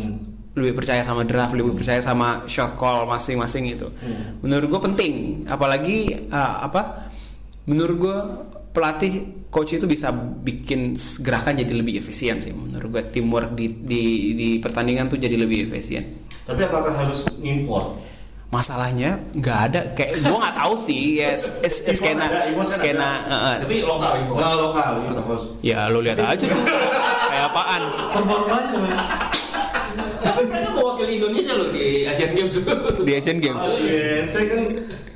[0.50, 3.86] lebih percaya sama draft, lebih percaya sama shot call masing-masing itu.
[4.42, 5.12] Menurut gue penting,
[5.46, 7.06] apalagi eh, apa?
[7.70, 8.18] Menurut gue
[8.70, 9.12] pelatih
[9.50, 12.50] coach itu bisa bikin gerakan jadi lebih efisien sih.
[12.50, 14.02] Menurut gue teamwork di di
[14.32, 16.22] di pertandingan tuh jadi lebih efisien.
[16.42, 17.94] tapi apakah harus ngimport
[18.50, 19.80] Masalahnya nggak ada.
[19.94, 21.22] Kayak gue nggak tahu sih.
[21.22, 22.26] Ya s- s- Evos skena
[22.66, 23.10] skena
[23.62, 24.90] tapi lokal nggak lokal
[25.62, 26.58] ya lo lihat aja tuh.
[27.30, 27.80] Kayak apaan?
[28.10, 29.02] Performanya
[30.20, 32.54] tapi mereka mewakili Indonesia loh di Asian Games.
[33.00, 33.62] Di Asian Games.
[33.62, 34.60] Oh, INC kan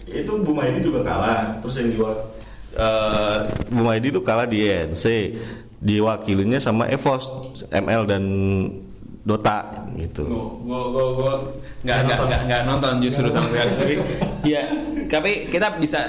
[0.05, 2.11] itu Bumaidi juga kalah terus yang diwa
[2.75, 3.39] eh
[3.71, 5.05] Bumaidi itu kalah di INC
[5.79, 7.29] diwakilinya sama Evos
[7.69, 8.25] ML dan
[9.25, 9.65] Dota
[9.97, 10.25] gitu.
[10.61, 11.33] Gue gue gue
[11.85, 13.95] nggak nggak nggak nggak nonton justru sampai tapi
[14.45, 14.63] ya
[15.09, 16.01] tapi kita bisa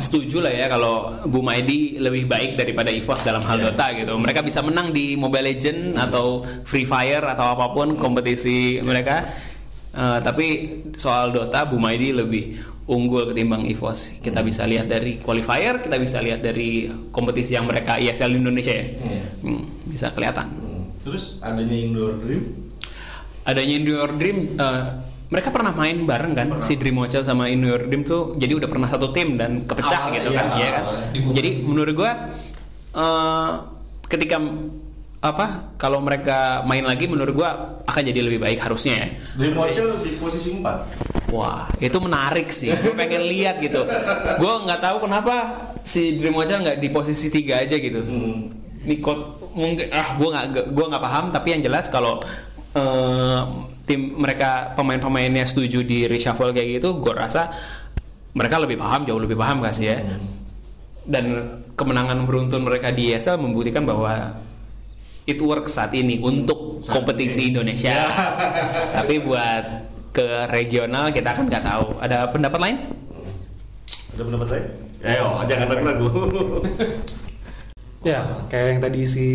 [0.00, 3.64] setuju lah ya kalau Bu Maidi lebih baik daripada EVOS dalam hal Iya.
[3.72, 4.12] Dota gitu.
[4.20, 9.24] Mereka bisa menang di Mobile Legend atau Free Fire atau apa pun kompetisi mereka.
[9.88, 10.46] Eh, tapi
[10.94, 12.52] soal Dota Bumaidi lebih
[12.88, 14.18] unggul ketimbang EVOS.
[14.24, 18.86] Kita bisa lihat dari qualifier, kita bisa lihat dari kompetisi yang mereka ISL Indonesia ya.
[19.44, 20.48] Hmm, bisa kelihatan.
[21.04, 22.68] Terus adanya indoor dream?
[23.48, 24.84] Adanya In Your Dream eh,
[25.32, 26.48] mereka pernah main bareng kan?
[26.60, 30.08] Si Dream Watcher sama In Your Dream tuh jadi udah pernah satu tim dan kepecah
[30.08, 30.46] Awalnya, gitu iya, kan?
[30.52, 30.84] Iya kan?
[31.32, 32.12] jadi menurut gua
[32.92, 33.52] eh,
[34.12, 34.36] ketika
[35.18, 39.08] apa kalau mereka main lagi menurut gua akan jadi lebih baik harusnya ya.
[39.40, 39.56] Dream
[40.04, 42.72] di posisi 4 Wah, itu menarik sih.
[42.72, 43.84] Gue pengen lihat gitu.
[44.40, 45.34] Gue nggak tahu kenapa
[45.84, 48.00] si Dreamwatcher nggak di posisi tiga aja gitu.
[48.00, 48.48] Hmm.
[48.88, 51.24] Nikot mungkin ah gue nggak gue nggak paham.
[51.28, 52.24] Tapi yang jelas kalau
[52.72, 53.40] eh,
[53.84, 57.52] tim mereka pemain-pemainnya setuju di reshuffle kayak gitu, gue rasa
[58.32, 59.98] mereka lebih paham jauh lebih paham kasih ya.
[61.08, 61.24] Dan
[61.76, 64.32] kemenangan beruntun mereka di ESL membuktikan bahwa
[65.28, 68.08] it work saat ini untuk kompetisi Indonesia.
[68.96, 69.64] Tapi buat
[70.10, 71.86] ke regional kita kan nggak tahu.
[71.98, 72.78] Ada pendapat lain?
[74.08, 74.66] ada pendapat lain
[75.00, 76.08] ayo jangan ragu-ragu
[78.02, 79.26] Ya, kayak yang tadi si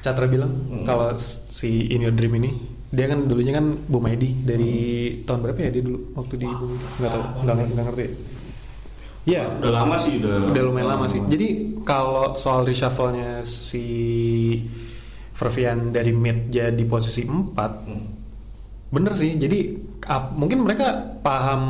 [0.00, 0.82] Catra bilang, Hmm.
[0.82, 1.12] kalau
[1.48, 2.50] si In Your Dream ini,
[2.88, 4.72] dia kan dulunya kan Bumaidi dari
[5.22, 6.76] tahun berapa ya dia dulu waktu di Bumi?
[6.98, 8.04] Nggak tahu, nggak, nggak ngerti.
[9.24, 11.20] Ya, udah lama sih udah udah lumayan lama sih.
[11.22, 11.48] Jadi
[11.84, 13.86] kalau soal reshuffle-nya si
[15.32, 18.04] Fervian dari mid jadi posisi 4 Hmm.
[18.92, 19.34] Bener sih.
[19.40, 21.62] Jadi ap- mungkin mereka paham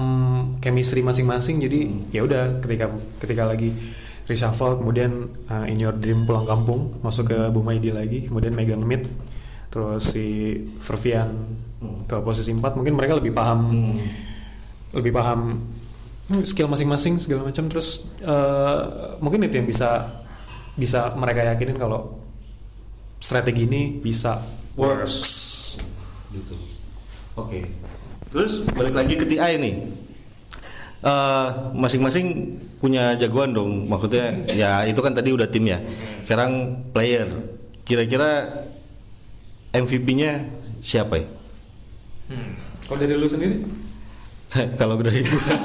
[0.59, 1.63] chemistry masing-masing.
[1.63, 2.91] Jadi ya udah ketika
[3.23, 3.71] ketika lagi
[4.27, 9.11] reshuffle kemudian uh, in your dream pulang kampung masuk ke Bumaidi lagi kemudian megang mid
[9.73, 11.33] terus si Fervian
[12.07, 13.89] ke posisi 4 mungkin mereka lebih paham
[14.95, 15.59] lebih paham
[16.31, 20.23] hmm, skill masing-masing segala macam terus uh, mungkin itu yang bisa
[20.79, 22.21] bisa mereka yakinin kalau
[23.19, 24.39] strategi ini bisa
[24.79, 25.15] works
[26.31, 26.72] gitu
[27.37, 27.61] oke.
[28.33, 28.53] Terus?
[28.73, 29.75] Balik lagi ke TI nih.
[31.03, 33.91] Eh, masing-masing punya jagoan dong.
[33.91, 35.83] Maksudnya ya itu kan tadi udah tim ya.
[36.25, 37.27] Sekarang player.
[37.83, 38.63] Kira-kira
[39.75, 40.47] MVP-nya
[40.79, 41.27] siapa ya?
[42.87, 43.57] Kalau dari lu sendiri?
[44.81, 45.45] kalau dari gua.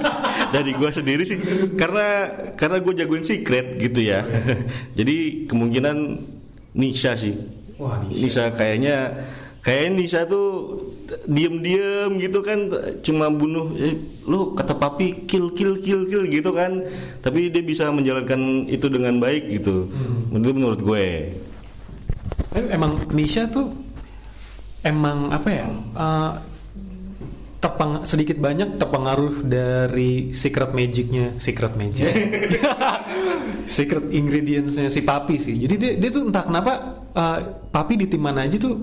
[0.47, 1.35] Dari gua sendiri sih.
[1.75, 4.23] Karena karena gue jagoin secret gitu ya.
[4.97, 6.23] Jadi kemungkinan
[6.71, 7.35] Nisha sih.
[7.75, 9.27] Wah, Nisha kayaknya
[9.59, 10.79] kayaknya Nisha tuh
[11.25, 12.67] diem-diem gitu kan
[12.99, 13.95] cuma bunuh eh,
[14.27, 16.83] lu kata papi kill kill kill kill gitu kan.
[17.19, 19.87] Tapi dia bisa menjalankan itu dengan baik gitu
[20.29, 21.05] menurut menurut gue.
[22.53, 23.71] Eh, Emang Nisha tuh
[24.83, 25.67] emang apa ya?
[25.95, 26.31] eh,
[27.57, 32.13] terpeng sedikit banyak terpengaruh dari secret magicnya secret magic.
[33.67, 35.59] Secret ingredientsnya si papi sih.
[35.59, 36.71] Jadi dia dia tuh entah kenapa
[37.11, 38.79] eh, papi di tim mana aja tuh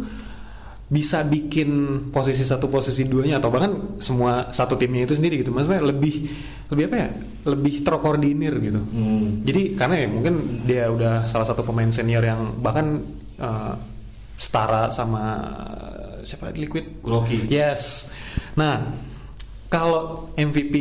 [0.95, 5.51] bisa bikin posisi satu posisi duanya atau bahkan semua satu timnya itu sendiri gitu.
[5.51, 6.31] Maksudnya lebih
[6.71, 7.09] lebih apa ya?
[7.51, 8.79] Lebih terkoordinir gitu.
[9.43, 13.03] Jadi karena ya mungkin dia udah salah satu pemain senior yang bahkan
[13.43, 13.75] eh,
[14.39, 15.43] setara sama
[16.23, 17.03] siapa Liquid?
[17.03, 17.51] Kuroki.
[17.51, 18.15] yes.
[18.55, 18.95] Nah
[19.67, 20.75] kalau MVP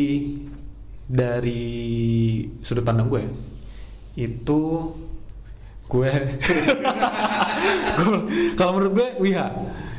[1.10, 1.66] dari
[2.62, 3.24] sudut pandang gue
[4.14, 4.62] itu
[5.90, 6.14] gue.
[8.58, 9.48] Kalau menurut gue Wiha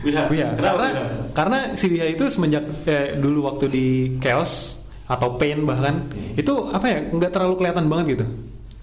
[0.05, 0.49] Wiha.
[0.55, 1.05] Kenapa karena Wiha?
[1.35, 3.87] karena si Wiha itu semenjak eh, dulu waktu di
[4.21, 6.01] chaos atau pain bahkan
[6.33, 8.27] itu apa ya nggak terlalu kelihatan banget gitu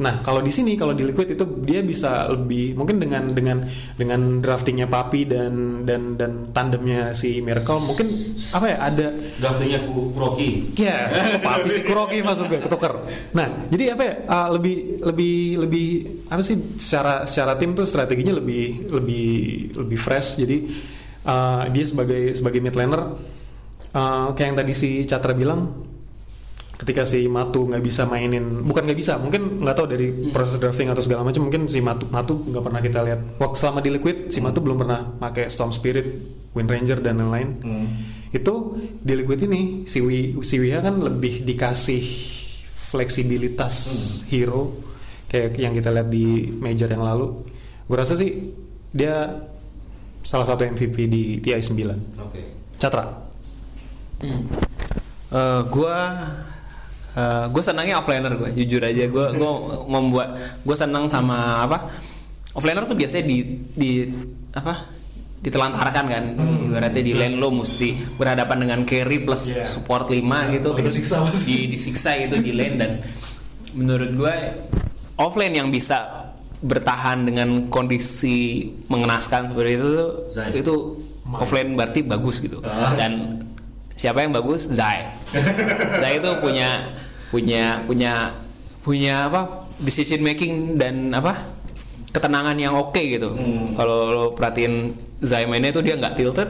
[0.01, 3.61] nah kalau di sini kalau di liquid itu dia bisa lebih mungkin dengan dengan
[3.93, 9.07] dengan draftingnya papi dan dan dan tandemnya si miracle mungkin apa ya ada
[9.37, 11.05] draftingnya Kuroki Ya,
[11.45, 12.97] papi si Kuroki masuk gue ketuker.
[13.37, 14.13] Nah, jadi apa ya?
[14.25, 15.37] uh, lebih lebih
[15.69, 15.87] lebih
[16.33, 19.29] apa sih secara secara tim tuh strateginya lebih lebih
[19.85, 20.41] lebih fresh.
[20.41, 20.57] Jadi
[21.25, 23.17] uh, dia sebagai sebagai mid laner
[23.93, 25.89] uh, kayak yang tadi si Catra bilang
[26.81, 30.89] ketika si Matu nggak bisa mainin bukan nggak bisa mungkin nggak tahu dari proses drafting
[30.89, 33.19] atau segala macam mungkin si Matu Matu nggak pernah kita lihat.
[33.37, 36.09] Waktu selama di Liquid si Matu belum pernah pakai Storm Spirit
[36.57, 37.49] Wind Ranger dan lain-lain.
[38.33, 42.01] Itu di Liquid ini si Wi, si Wiha kan lebih dikasih
[42.73, 43.75] fleksibilitas
[44.31, 44.73] hero
[45.29, 47.45] kayak yang kita lihat di major yang lalu.
[47.85, 48.51] Gue rasa sih
[48.89, 49.29] dia
[50.21, 52.41] salah satu MVP di TI 9 oke.
[52.81, 53.05] Catra.
[55.31, 55.97] Eh, gua
[57.13, 59.05] eh, gue senangnya offlaner gue jujur aja.
[59.09, 59.51] Gue gue
[59.89, 60.29] membuat
[60.61, 61.77] gue senang sama apa?
[62.57, 63.37] Offlaner tuh biasanya di
[63.73, 63.91] di
[64.53, 64.85] apa?
[65.41, 66.23] Ditelantarkan kan.
[66.69, 70.21] Ibaratnya di lane lo mesti berhadapan dengan carry plus support 5
[70.53, 70.69] gitu.
[70.77, 70.95] Terus
[71.45, 72.91] di, disiksa gitu di lane dan
[73.71, 74.35] menurut gue
[75.15, 76.20] offlane yang bisa
[76.61, 79.91] bertahan dengan kondisi mengenaskan seperti itu
[80.29, 80.51] Zayn.
[80.53, 80.75] itu
[81.25, 82.61] offlane berarti bagus gitu.
[82.97, 83.41] Dan
[83.97, 84.69] siapa yang bagus?
[84.69, 85.09] Zai
[86.01, 86.85] Zai itu punya
[87.33, 88.13] punya punya
[88.85, 89.41] punya apa?
[89.81, 91.41] Decision making dan apa?
[92.13, 93.33] Ketenangan yang oke gitu.
[93.73, 94.93] Kalau lo perhatiin
[95.25, 96.49] Zai mainnya itu dia nggak tilted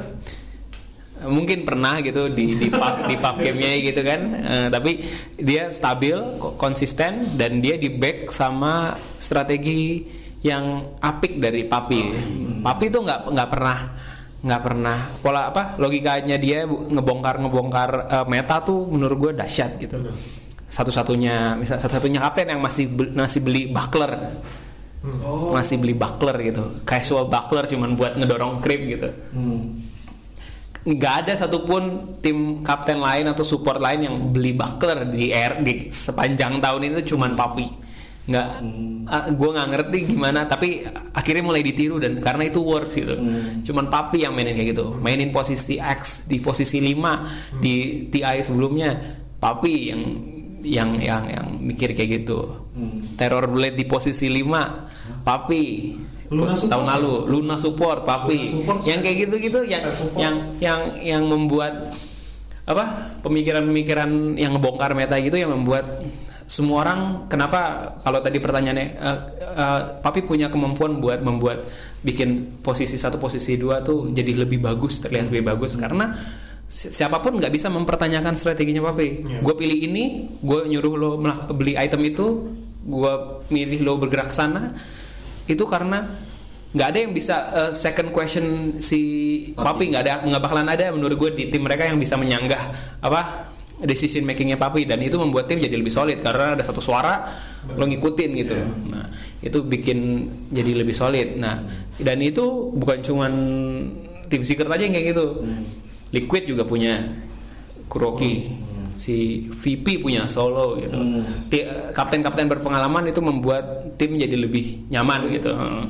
[1.27, 4.21] mungkin pernah gitu di di pub di pub gamenya gitu kan.
[4.41, 4.91] Eh, tapi
[5.37, 10.01] dia stabil ko- konsisten dan dia di back sama strategi
[10.41, 12.01] yang apik dari papi.
[12.65, 13.77] Papi itu nggak nggak pernah
[14.41, 14.97] nggak pernah.
[15.21, 20.01] Pola apa logikanya dia ngebongkar ngebongkar eh, meta tuh menurut gue dahsyat gitu.
[20.71, 24.13] Satu-satunya misal satu-satunya kapten yang masih beli, masih beli buckler.
[25.51, 26.63] Masih beli buckler gitu.
[26.85, 29.09] Casual buckler cuman buat ngedorong creep gitu
[30.81, 35.93] nggak ada satupun tim kapten lain atau support lain yang beli buckler di air di
[35.93, 37.67] sepanjang tahun ini tuh cuman papi.
[38.21, 38.47] Nggak
[39.33, 43.13] gue nggak ngerti gimana tapi akhirnya mulai ditiru dan karena itu works gitu.
[43.65, 44.97] Cuman papi yang mainin kayak gitu.
[44.97, 48.97] Mainin posisi X di posisi 5 di TI sebelumnya.
[49.41, 50.01] Papi yang
[50.61, 52.69] yang yang yang mikir kayak gitu.
[53.17, 55.63] Terror blade di posisi 5 papi
[56.31, 56.71] Luna support.
[56.71, 58.39] tahun lalu Luna support papi.
[58.39, 60.19] Luna support, yang kayak gitu-gitu yang support.
[60.23, 61.91] yang yang yang membuat
[62.63, 62.83] apa
[63.19, 66.07] pemikiran-pemikiran yang ngebongkar meta gitu yang membuat
[66.47, 67.59] semua orang kenapa
[68.03, 69.19] kalau tadi pertanyaannya eh,
[69.55, 71.67] eh, papi punya kemampuan buat membuat
[72.03, 75.75] bikin posisi satu posisi dua tuh jadi lebih bagus terlihat lebih bagus.
[75.75, 76.11] Karena
[76.67, 79.23] si- siapa pun nggak bisa mempertanyakan strateginya papi.
[79.39, 80.03] Gue pilih ini
[80.39, 81.09] gue nyuruh lo
[81.51, 82.25] beli item itu
[82.81, 83.13] gue
[83.47, 84.75] milih lo bergerak sana
[85.51, 86.07] itu karena
[86.71, 88.99] nggak ada yang bisa uh, second question si
[89.51, 89.91] papi.
[89.91, 92.71] Nggak ada nggak bakalan ada menurut gue di tim mereka yang bisa menyanggah
[93.03, 93.51] apa
[93.83, 94.87] decision makingnya papi.
[94.87, 97.27] Dan itu membuat tim jadi lebih solid karena ada satu suara
[97.75, 98.55] lo ngikutin gitu.
[98.87, 99.11] Nah
[99.43, 101.35] itu bikin jadi lebih solid.
[101.35, 101.59] Nah
[101.99, 103.33] dan itu bukan cuman
[104.31, 105.25] tim secret aja yang kayak gitu.
[106.11, 107.03] Liquid juga punya
[107.91, 108.47] kuroki
[108.93, 110.97] si VP punya solo gitu
[111.47, 115.83] Ti- kapten-kapten berpengalaman itu membuat tim jadi lebih nyaman gitu Heeh.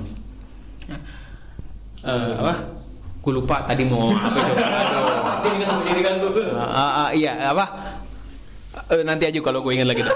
[2.01, 2.53] Eh, apa?
[3.21, 4.39] Gue lupa tadi mau apa
[4.89, 5.13] coba.
[5.85, 7.65] Jadi kan gue Ah, ah, ah, iya apa?
[8.89, 10.01] Eh, nanti aja kalau gue ingat lagi.
[10.01, 10.15] dah.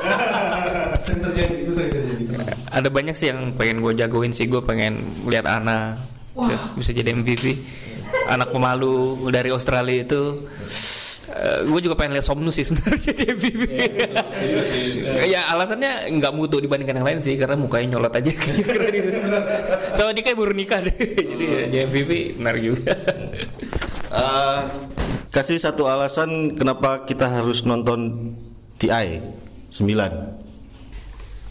[1.05, 2.23] Sering terjadi, itu sering terjadi.
[2.65, 6.01] ada banyak sih yang pengen gue jagoin sih gue pengen lihat Ana
[6.33, 7.61] bisa, bisa jadi MVP
[8.25, 10.49] anak pemalu dari Australia itu
[11.67, 13.61] gue juga pengen lihat Somnus sih sebenarnya jadi MVP
[15.27, 18.31] ya alasannya nggak mutu dibandingkan yang lain sih karena mukanya nyolot aja.
[18.31, 18.95] Keren
[19.97, 20.95] sama dia kayak baru nikah deh.
[20.95, 22.93] Jadi ya, jadi MVP menarik juga.
[24.15, 24.61] Eh,
[25.27, 28.31] kasih satu alasan kenapa kita harus nonton
[28.79, 29.19] TI
[29.75, 29.91] 9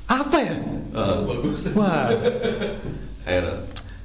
[0.08, 0.56] Apa ya?
[1.76, 2.08] Wah,
[3.28, 3.44] Air.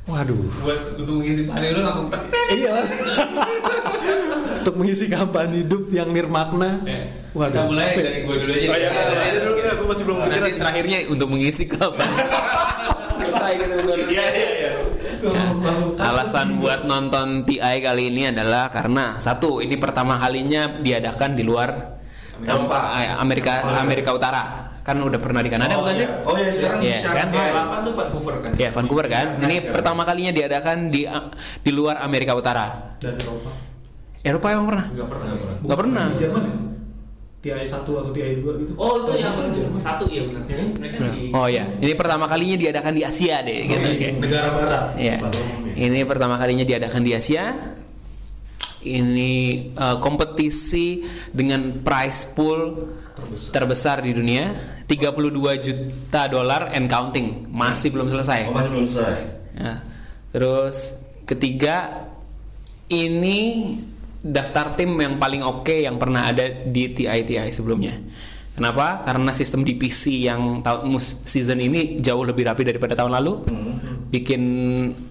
[0.10, 0.46] Waduh.
[0.66, 2.22] Buat untuk mengisi hari lu langsung tek.
[2.50, 2.74] Iya.
[4.60, 6.84] Untuk mengisi kampanye hidup yang nirmakna.
[7.32, 7.54] Waduh.
[7.54, 8.68] Kita mulai apa dari gue dulu aja.
[8.68, 10.60] Oh, iya, iya, iya, dulu, aku masih belum Nanti kepikiran.
[10.60, 12.10] terakhirnya untuk mengisi kapan?
[13.20, 13.74] Selesai gitu.
[14.12, 14.72] Iya iya iya.
[16.00, 21.70] Alasan buat nonton TI kali ini adalah karena satu ini pertama kalinya diadakan di luar
[22.40, 22.80] Eropa.
[22.96, 26.02] Ah, Amerika Amerika Utara kan udah pernah di Kanada Oh, bukan iya.
[26.02, 26.08] sih?
[26.26, 27.10] Oh, iya, sekarang Iya, bisa.
[27.14, 27.28] kan?
[27.30, 27.52] Iya.
[27.80, 29.26] Tuh Vancouver kan Ya Vancouver kan.
[29.40, 31.06] Ini pertama kalinya diadakan di
[31.62, 32.98] di luar Amerika Utara.
[32.98, 33.52] dan Eropa.
[34.20, 34.86] Eropa yang pernah?
[34.90, 35.30] Enggak pernah.
[35.62, 36.06] Nggak pernah.
[36.10, 36.56] Di Jerman ya?
[37.40, 38.72] TI 1 atau TI 2 gitu.
[38.76, 40.44] Oh itu yang di satu ya benar.
[40.44, 43.64] Mereka di Oh ya, ini pertama kalinya diadakan di Asia deh.
[43.64, 43.80] Gitu.
[43.80, 44.08] Oke, Oke.
[44.20, 44.84] Negara barat.
[45.00, 45.16] Iya.
[45.72, 47.56] Ini pertama kalinya diadakan di Asia.
[48.80, 49.32] Ini
[49.72, 52.92] eh, kompetisi dengan prize pool
[53.52, 54.02] terbesar.
[54.06, 54.54] di dunia,
[54.88, 57.48] 32 juta dolar and counting.
[57.52, 58.50] Masih belum selesai.
[58.50, 59.16] Oh, masih belum selesai.
[59.60, 59.74] Ya.
[60.30, 60.96] Terus
[61.26, 62.08] ketiga
[62.90, 63.78] ini
[64.20, 67.96] daftar tim yang paling oke yang pernah ada di TI TI sebelumnya.
[68.60, 69.08] Kenapa?
[69.08, 73.48] Karena sistem DPC yang tahun season ini jauh lebih rapi daripada tahun lalu.
[74.12, 74.42] Bikin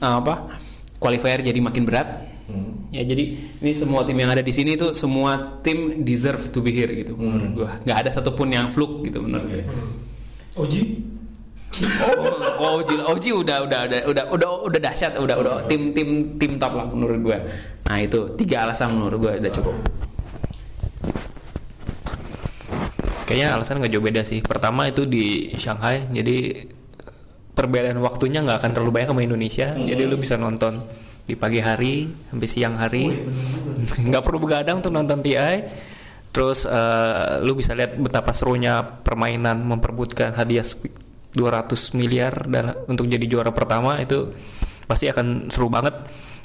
[0.04, 0.52] uh, apa?
[1.00, 2.08] Qualifier jadi makin berat.
[2.88, 6.72] Ya jadi ini semua tim yang ada di sini itu semua tim deserve to be
[6.72, 7.70] here gitu menurut gua.
[7.84, 9.64] Nggak ada satupun yang fluke gitu menurut gue.
[10.56, 10.82] Oji?
[12.56, 16.56] Oh, Oji, Oji udah udah udah udah udah udah dahsyat, udah udah tim tim tim
[16.56, 17.38] top lah menurut gue.
[17.84, 19.76] Nah itu tiga alasan menurut gue udah cukup.
[23.28, 24.40] Kayaknya alasan nggak jauh beda sih.
[24.40, 26.64] Pertama itu di Shanghai, jadi
[27.52, 29.76] perbedaan waktunya nggak akan terlalu banyak sama Indonesia.
[29.76, 30.80] Jadi lu bisa nonton
[31.28, 33.12] di pagi hari sampai siang hari,
[34.08, 35.60] nggak perlu begadang untuk nonton TI.
[36.28, 40.88] Terus eh, lu bisa lihat betapa serunya permainan memperebutkan hadiah sp-
[41.28, 44.32] 200 miliar dan untuk jadi juara pertama itu
[44.88, 45.92] pasti akan seru banget.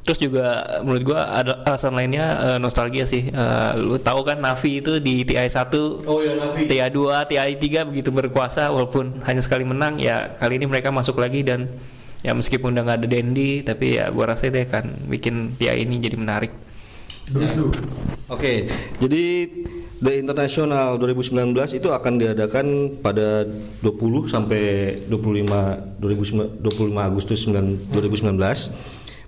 [0.04, 3.32] Terus juga menurut gua ada alasan lainnya eh, nostalgia sih.
[3.32, 6.68] Eh, lu tahu kan Navi itu di TI 1 Oh ya Navi.
[6.68, 11.24] TI 2, TI 3 begitu berkuasa walaupun hanya sekali menang ya kali ini mereka masuk
[11.24, 11.72] lagi dan
[12.24, 16.00] ya meskipun udah nggak ada Dendi tapi ya gua rasa itu akan bikin TI ini
[16.00, 16.52] jadi menarik.
[18.28, 18.68] Oke,
[19.00, 19.24] jadi
[20.04, 24.64] The International 2019 itu akan diadakan pada 20 sampai
[25.08, 28.36] 25 2019 25 Agustus 9 2019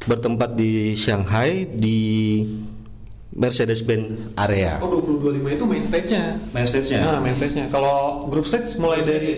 [0.04, 2.00] bertempat di Shanghai di
[3.36, 4.80] Mercedes-Benz area.
[4.84, 6.24] Oh 2025 itu main stage-nya.
[6.52, 7.68] Main stage-nya Nah, main stage-nya.
[7.72, 9.32] Kalau grup stage mulai dari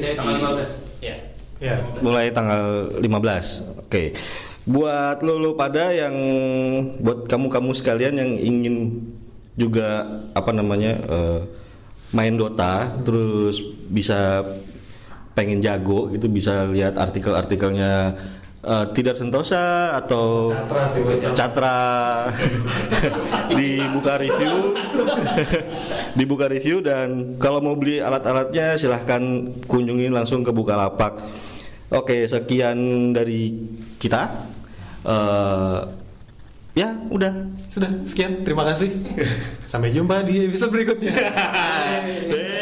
[1.02, 1.37] Ya.
[1.62, 1.76] Ya.
[2.02, 3.88] mulai tanggal 15.
[3.88, 4.18] Oke.
[4.68, 6.16] Buat lo lo pada yang
[7.00, 8.76] buat kamu-kamu sekalian yang ingin
[9.58, 10.06] juga
[10.38, 11.40] apa namanya eh,
[12.14, 14.46] main Dota terus bisa
[15.34, 18.14] pengen jago gitu bisa lihat artikel-artikelnya
[18.62, 20.54] eh, tidak sentosa atau
[21.34, 21.78] Catra
[23.58, 24.78] dibuka review
[26.20, 29.22] dibuka review dan kalau mau beli alat-alatnya silahkan
[29.66, 31.18] kunjungi langsung ke Bukalapak
[31.92, 33.54] oke sekian dari
[33.98, 34.48] kita
[35.08, 35.82] Eh,
[36.76, 37.32] ya udah
[37.72, 38.44] Sudah, sekian.
[38.44, 38.92] Terima kasih.
[39.72, 41.16] Sampai jumpa di episode berikutnya.